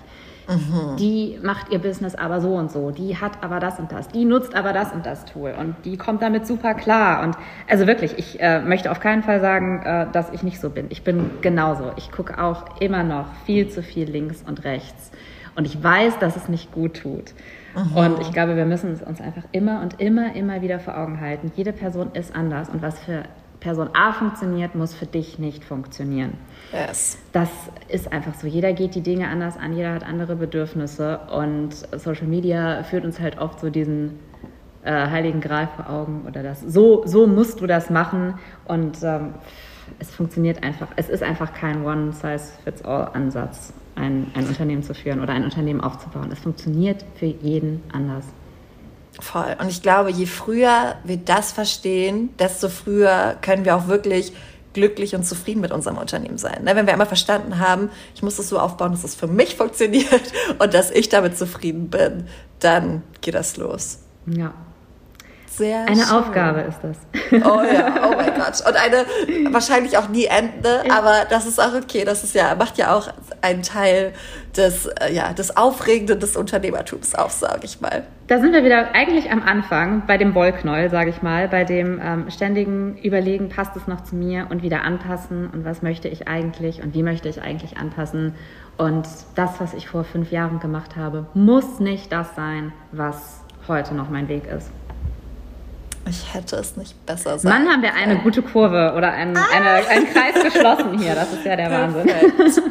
Mhm. 0.48 0.98
Die 0.98 1.40
macht 1.42 1.72
ihr 1.72 1.80
Business 1.80 2.16
aber 2.16 2.42
so 2.42 2.56
und 2.56 2.72
so, 2.72 2.92
die 2.92 3.18
hat 3.18 3.44
aber 3.44 3.60
das 3.60 3.80
und 3.80 3.92
das, 3.92 4.10
die 4.10 4.26
nutzt 4.26 4.56
aber 4.56 4.74
das 4.74 4.92
und 4.92 5.06
das 5.06 5.26
Tool 5.26 5.54
und 5.58 5.76
die 5.86 5.98
kommt 5.98 6.22
damit 6.22 6.46
super 6.46 6.74
klar. 6.74 7.24
Und 7.24 7.38
also 7.70 7.88
wirklich, 7.88 8.18
ich 8.18 8.42
äh, 8.42 8.60
möchte 8.60 8.92
auf 8.92 9.00
keinen 9.00 9.24
Fall 9.24 9.40
sagen, 9.40 9.82
äh, 9.84 10.08
dass 10.12 10.32
ich 10.32 10.44
nicht 10.44 10.60
so 10.60 10.70
bin. 10.70 10.88
Ich 10.90 11.04
bin 11.04 11.32
genauso. 11.42 11.92
Ich 11.96 12.12
gucke 12.12 12.42
auch 12.42 12.80
immer 12.82 13.04
noch 13.04 13.28
viel 13.46 13.70
zu 13.70 13.82
viel 13.82 14.10
links 14.10 14.44
und 14.46 14.64
rechts. 14.64 15.12
Und 15.56 15.66
ich 15.66 15.82
weiß, 15.82 16.20
dass 16.20 16.36
es 16.36 16.50
nicht 16.50 16.72
gut 16.72 17.02
tut. 17.02 17.34
Mhm. 17.76 17.96
Und 17.96 18.22
ich 18.22 18.32
glaube, 18.32 18.56
wir 18.56 18.66
müssen 18.66 18.92
es 18.92 19.02
uns 19.02 19.22
einfach 19.22 19.44
immer 19.52 19.82
und 19.82 20.00
immer, 20.00 20.36
immer 20.36 20.62
wieder 20.62 20.80
vor 20.80 20.98
Augen 20.98 21.22
halten. 21.22 21.52
Jede 21.56 21.74
Person 21.74 22.12
ist 22.14 22.36
anders 22.36 22.70
und 22.70 22.82
was 22.82 23.00
für 23.00 23.24
Person 23.64 23.90
A 23.94 24.12
funktioniert, 24.12 24.76
muss 24.76 24.94
für 24.94 25.06
dich 25.06 25.40
nicht 25.40 25.64
funktionieren. 25.64 26.34
Yes. 26.74 27.18
Das 27.32 27.50
ist 27.88 28.12
einfach 28.12 28.36
so. 28.36 28.46
Jeder 28.46 28.74
geht 28.74 28.94
die 28.94 29.02
Dinge 29.02 29.30
anders 29.30 29.58
an, 29.58 29.76
jeder 29.76 29.94
hat 29.94 30.04
andere 30.04 30.36
Bedürfnisse 30.36 31.22
und 31.34 31.74
Social 31.98 32.28
Media 32.28 32.84
führt 32.84 33.06
uns 33.06 33.22
halt 33.22 33.40
oft 33.40 33.62
so 33.62 33.70
diesen 33.70 34.20
äh, 34.84 34.92
heiligen 34.92 35.40
Gral 35.40 35.70
vor 35.76 35.90
Augen 35.90 36.26
oder 36.28 36.44
das. 36.44 36.60
So, 36.62 37.04
so 37.06 37.26
musst 37.26 37.62
du 37.62 37.68
das 37.68 37.90
machen 37.90 38.36
und 38.66 38.98
ähm, 39.02 39.34
es 40.00 40.12
funktioniert 40.12 40.62
einfach. 40.62 40.90
Es 40.98 41.08
ist 41.08 41.24
einfach 41.24 41.54
kein 41.54 41.86
One-Size-Fits-All-Ansatz, 41.86 43.72
ein, 43.96 44.28
ein 44.34 44.46
Unternehmen 44.46 44.84
zu 44.84 44.94
führen 44.94 45.22
oder 45.22 45.32
ein 45.32 45.46
Unternehmen 45.46 45.80
aufzubauen. 45.80 46.30
Es 46.34 46.40
funktioniert 46.40 47.06
für 47.16 47.28
jeden 47.28 47.82
anders. 47.94 48.26
Voll. 49.20 49.56
Und 49.60 49.70
ich 49.70 49.82
glaube, 49.82 50.12
je 50.12 50.26
früher 50.26 50.96
wir 51.04 51.18
das 51.18 51.52
verstehen, 51.52 52.36
desto 52.40 52.70
früher 52.70 53.36
können 53.42 53.64
wir 53.66 53.76
auch 53.76 53.88
wirklich 53.88 54.34
glücklich 54.74 55.16
und 55.16 55.24
zufrieden 55.24 55.62
mit 55.62 55.72
unserem 55.72 55.98
Unternehmen 55.98 56.40
sein. 56.40 56.64
Ne, 56.64 56.76
wenn 56.76 56.88
wir 56.88 56.94
einmal 56.94 57.08
verstanden 57.08 57.60
haben, 57.60 57.90
ich 58.16 58.24
muss 58.24 58.40
es 58.40 58.50
so 58.50 58.60
aufbauen, 58.60 58.92
dass 58.92 59.04
es 59.04 59.14
für 59.14 59.28
mich 59.28 59.56
funktioniert 59.58 60.34
und 60.60 60.74
dass 60.74 60.90
ich 60.90 61.10
damit 61.10 61.38
zufrieden 61.38 61.90
bin, 61.90 62.28
dann 62.60 63.04
geht 63.22 63.36
das 63.36 63.58
los. 63.58 64.00
Ja, 64.26 64.54
sehr 65.56 65.86
Eine 65.86 66.04
schön. 66.04 66.16
Aufgabe 66.16 66.62
ist 66.62 66.80
das. 66.82 66.98
Oh 67.46 67.62
ja, 67.62 68.10
oh 68.10 68.16
mein 68.16 68.34
Gott. 68.34 68.66
Und 68.68 68.76
eine 68.76 69.06
wahrscheinlich 69.54 69.98
auch 69.98 70.10
nie 70.10 70.26
Ende, 70.26 70.84
ja. 70.88 70.98
aber 70.98 71.26
das 71.30 71.46
ist 71.46 71.60
auch 71.60 71.76
okay. 71.76 72.06
Das 72.06 72.24
ist 72.24 72.34
ja, 72.34 72.56
macht 72.56 72.78
ja 72.80 72.96
auch 72.96 73.10
einen 73.44 73.62
Teil 73.62 74.14
des, 74.56 74.86
äh, 74.86 75.14
ja, 75.14 75.34
des 75.34 75.56
Aufregenden 75.56 76.20
des 76.20 76.36
Unternehmertums 76.36 77.16
auf, 77.16 77.32
sage 77.32 77.62
ich 77.64 77.82
mal. 77.82 78.04
Da 78.28 78.40
sind 78.40 78.54
wir 78.54 78.64
wieder 78.64 78.96
eigentlich 78.96 79.32
am 79.32 79.44
Anfang 79.44 80.04
bei 80.08 80.18
dem 80.18 80.34
Wollknäuel, 80.34 80.90
sage 80.90 81.10
ich 81.10 81.22
mal, 81.22 81.48
bei 81.50 81.66
dem 81.66 82.00
ähm, 82.02 82.30
ständigen 82.30 82.98
Überlegen, 82.98 83.50
passt 83.50 83.76
es 83.76 83.86
noch 83.86 84.02
zu 84.02 84.16
mir 84.16 84.48
und 84.50 84.64
wieder 84.64 84.84
anpassen 84.84 85.50
und 85.50 85.66
was 85.66 85.82
möchte 85.82 86.08
ich 86.08 86.28
eigentlich 86.28 86.82
und 86.82 86.94
wie 86.94 87.04
möchte 87.04 87.28
ich 87.28 87.42
eigentlich 87.42 87.78
anpassen. 87.78 88.36
Und 88.78 89.08
das, 89.36 89.60
was 89.60 89.74
ich 89.74 89.88
vor 89.88 90.04
fünf 90.04 90.32
Jahren 90.32 90.60
gemacht 90.60 90.96
habe, 90.96 91.28
muss 91.34 91.80
nicht 91.80 92.12
das 92.12 92.36
sein, 92.36 92.72
was 92.92 93.42
heute 93.68 93.94
noch 93.94 94.10
mein 94.10 94.28
Weg 94.30 94.48
ist. 94.48 94.72
Ich 96.08 96.34
hätte 96.34 96.58
es 96.58 96.76
nicht 96.76 97.06
besser 97.06 97.40
sagen. 97.40 97.64
Mann, 97.64 97.72
haben 97.72 97.82
wir 97.82 97.94
eine 97.94 98.18
gute 98.18 98.42
Kurve 98.42 98.94
oder 98.98 99.12
ein, 99.12 99.36
ah. 99.38 99.46
eine, 99.54 99.88
einen 99.88 100.08
Kreis 100.08 100.44
geschlossen 100.44 101.00
hier. 101.00 101.16
Das 101.16 101.32
ist 101.32 101.46
ja 101.46 101.56
der 101.56 101.72
Wahnsinn. 101.72 102.10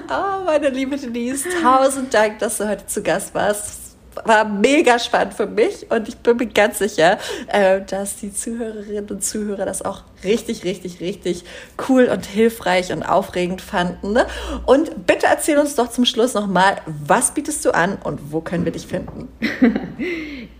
Oh, 0.08 0.44
meine 0.44 0.68
liebe 0.68 0.96
Denise, 0.96 1.48
tausend 1.62 2.12
Dank, 2.12 2.38
dass 2.40 2.58
du 2.58 2.68
heute 2.68 2.86
zu 2.86 3.02
Gast 3.02 3.34
warst 3.34 3.81
war 4.24 4.44
mega 4.44 4.98
spannend 4.98 5.34
für 5.34 5.46
mich 5.46 5.90
und 5.90 6.08
ich 6.08 6.16
bin 6.16 6.36
mir 6.36 6.46
ganz 6.46 6.78
sicher, 6.78 7.18
äh, 7.48 7.80
dass 7.82 8.16
die 8.16 8.32
Zuhörerinnen 8.32 9.08
und 9.08 9.24
Zuhörer 9.24 9.64
das 9.64 9.82
auch 9.82 10.02
richtig, 10.24 10.64
richtig, 10.64 11.00
richtig 11.00 11.44
cool 11.88 12.04
und 12.04 12.26
hilfreich 12.26 12.92
und 12.92 13.02
aufregend 13.02 13.60
fanden. 13.60 14.12
Ne? 14.12 14.26
Und 14.66 15.06
bitte 15.06 15.26
erzähl 15.26 15.58
uns 15.58 15.74
doch 15.74 15.90
zum 15.90 16.04
Schluss 16.04 16.34
nochmal, 16.34 16.76
was 16.86 17.34
bietest 17.34 17.64
du 17.64 17.74
an 17.74 17.98
und 18.02 18.32
wo 18.32 18.40
können 18.40 18.64
wir 18.64 18.72
dich 18.72 18.86
finden? 18.86 19.28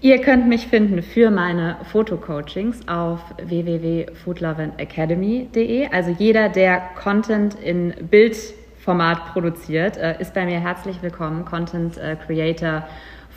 Ihr 0.01 0.21
könnt 0.21 0.49
mich 0.49 0.67
finden 0.67 1.03
für 1.03 1.31
meine 1.31 1.77
Fotocoachings 1.93 2.88
auf 2.88 3.21
www.foodloveandacademy.de. 3.41 5.88
Also 5.93 6.11
jeder, 6.11 6.49
der 6.49 6.83
Content 7.01 7.55
in 7.55 7.95
Bildformat 8.11 9.33
produziert, 9.33 9.97
äh, 9.97 10.21
ist 10.21 10.35
bei 10.35 10.45
mir 10.45 10.59
herzlich 10.59 11.01
willkommen. 11.03 11.45
Content 11.45 11.99
äh, 11.99 12.17
Creator 12.27 12.83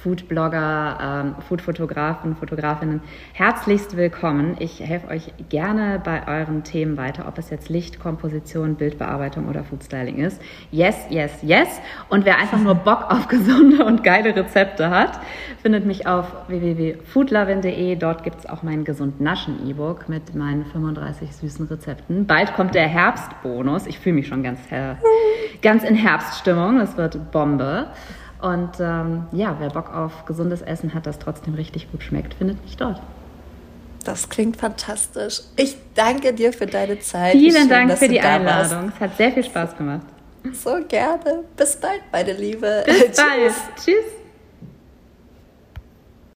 Foodblogger, 0.06 1.00
ähm, 1.02 1.36
Foodfotografen, 1.50 2.36
Fotografinnen 2.36 3.02
herzlichst 3.34 3.98
willkommen. 3.98 4.56
Ich 4.60 4.80
helfe 4.80 5.08
euch 5.08 5.34
gerne 5.50 6.00
bei 6.04 6.28
euren 6.28 6.64
Themen 6.64 6.96
weiter, 6.96 7.28
ob 7.28 7.40
es 7.40 7.50
jetzt 7.50 7.70
Licht, 7.70 8.00
Komposition, 8.00 8.76
Bildbearbeitung 8.76 9.50
oder 9.50 9.64
Foodstyling 9.64 10.18
ist. 10.18 10.40
Yes, 10.70 10.96
yes, 11.10 11.32
yes. 11.42 11.82
Und 12.08 12.24
wer 12.24 12.38
einfach 12.38 12.60
nur 12.60 12.76
Bock 12.76 13.06
auf 13.10 13.28
gesunde 13.28 13.84
und 13.84 14.04
geile 14.04 14.36
Rezepte 14.36 14.92
hat, 14.92 15.20
findet 15.64 15.88
mich 15.88 16.06
auf 16.06 16.28
www.foodlovin.de. 16.50 17.96
Dort 17.96 18.24
gibt 18.24 18.38
es 18.38 18.46
auch 18.46 18.62
mein 18.62 18.84
Gesund 18.86 19.20
Naschen 19.22 19.68
E-Book 19.68 20.08
mit 20.08 20.36
meinen 20.36 20.66
35 20.66 21.36
süßen 21.36 21.66
Rezepten. 21.66 22.28
Bald 22.28 22.54
kommt 22.54 22.76
der 22.76 22.88
Herbstbonus. 22.88 23.88
Ich 23.88 23.98
fühle 23.98 24.18
mich 24.18 24.28
schon 24.28 24.44
ganz, 24.44 24.60
ganz 25.64 25.84
in 25.84 25.96
Herbststimmung. 25.96 26.78
Das 26.78 26.96
wird 26.96 27.32
Bombe. 27.32 27.88
Und 28.42 28.72
ähm, 28.80 29.26
ja, 29.32 29.56
wer 29.60 29.70
Bock 29.70 29.94
auf 29.94 30.26
gesundes 30.26 30.62
Essen 30.62 30.94
hat, 30.94 31.06
das 31.06 31.20
trotzdem 31.20 31.56
richtig 31.56 31.92
gut 31.92 32.04
schmeckt, 32.04 32.34
findet 32.36 32.62
mich 32.64 32.78
dort. 32.78 33.02
Das 34.04 34.30
klingt 34.30 34.58
fantastisch. 34.58 35.42
Ich 35.56 35.78
danke 35.96 36.34
dir 36.34 36.54
für 36.54 36.68
deine 36.68 37.00
Zeit. 37.00 37.32
Vielen 37.32 37.62
schön, 37.62 37.70
Dank 37.70 37.98
für 37.98 38.08
die 38.08 38.22
Einladung. 38.22 38.92
Es 38.94 39.00
hat 39.00 39.18
sehr 39.18 39.32
viel 39.32 39.44
Spaß 39.44 39.76
gemacht. 39.76 40.06
So 40.54 40.78
gerne. 40.88 41.44
Bis 41.58 41.76
bald, 41.76 42.02
meine 42.12 42.34
Liebe. 42.34 42.84
Bis 42.86 43.00
bald. 43.18 43.54
Tschüss. 43.84 44.25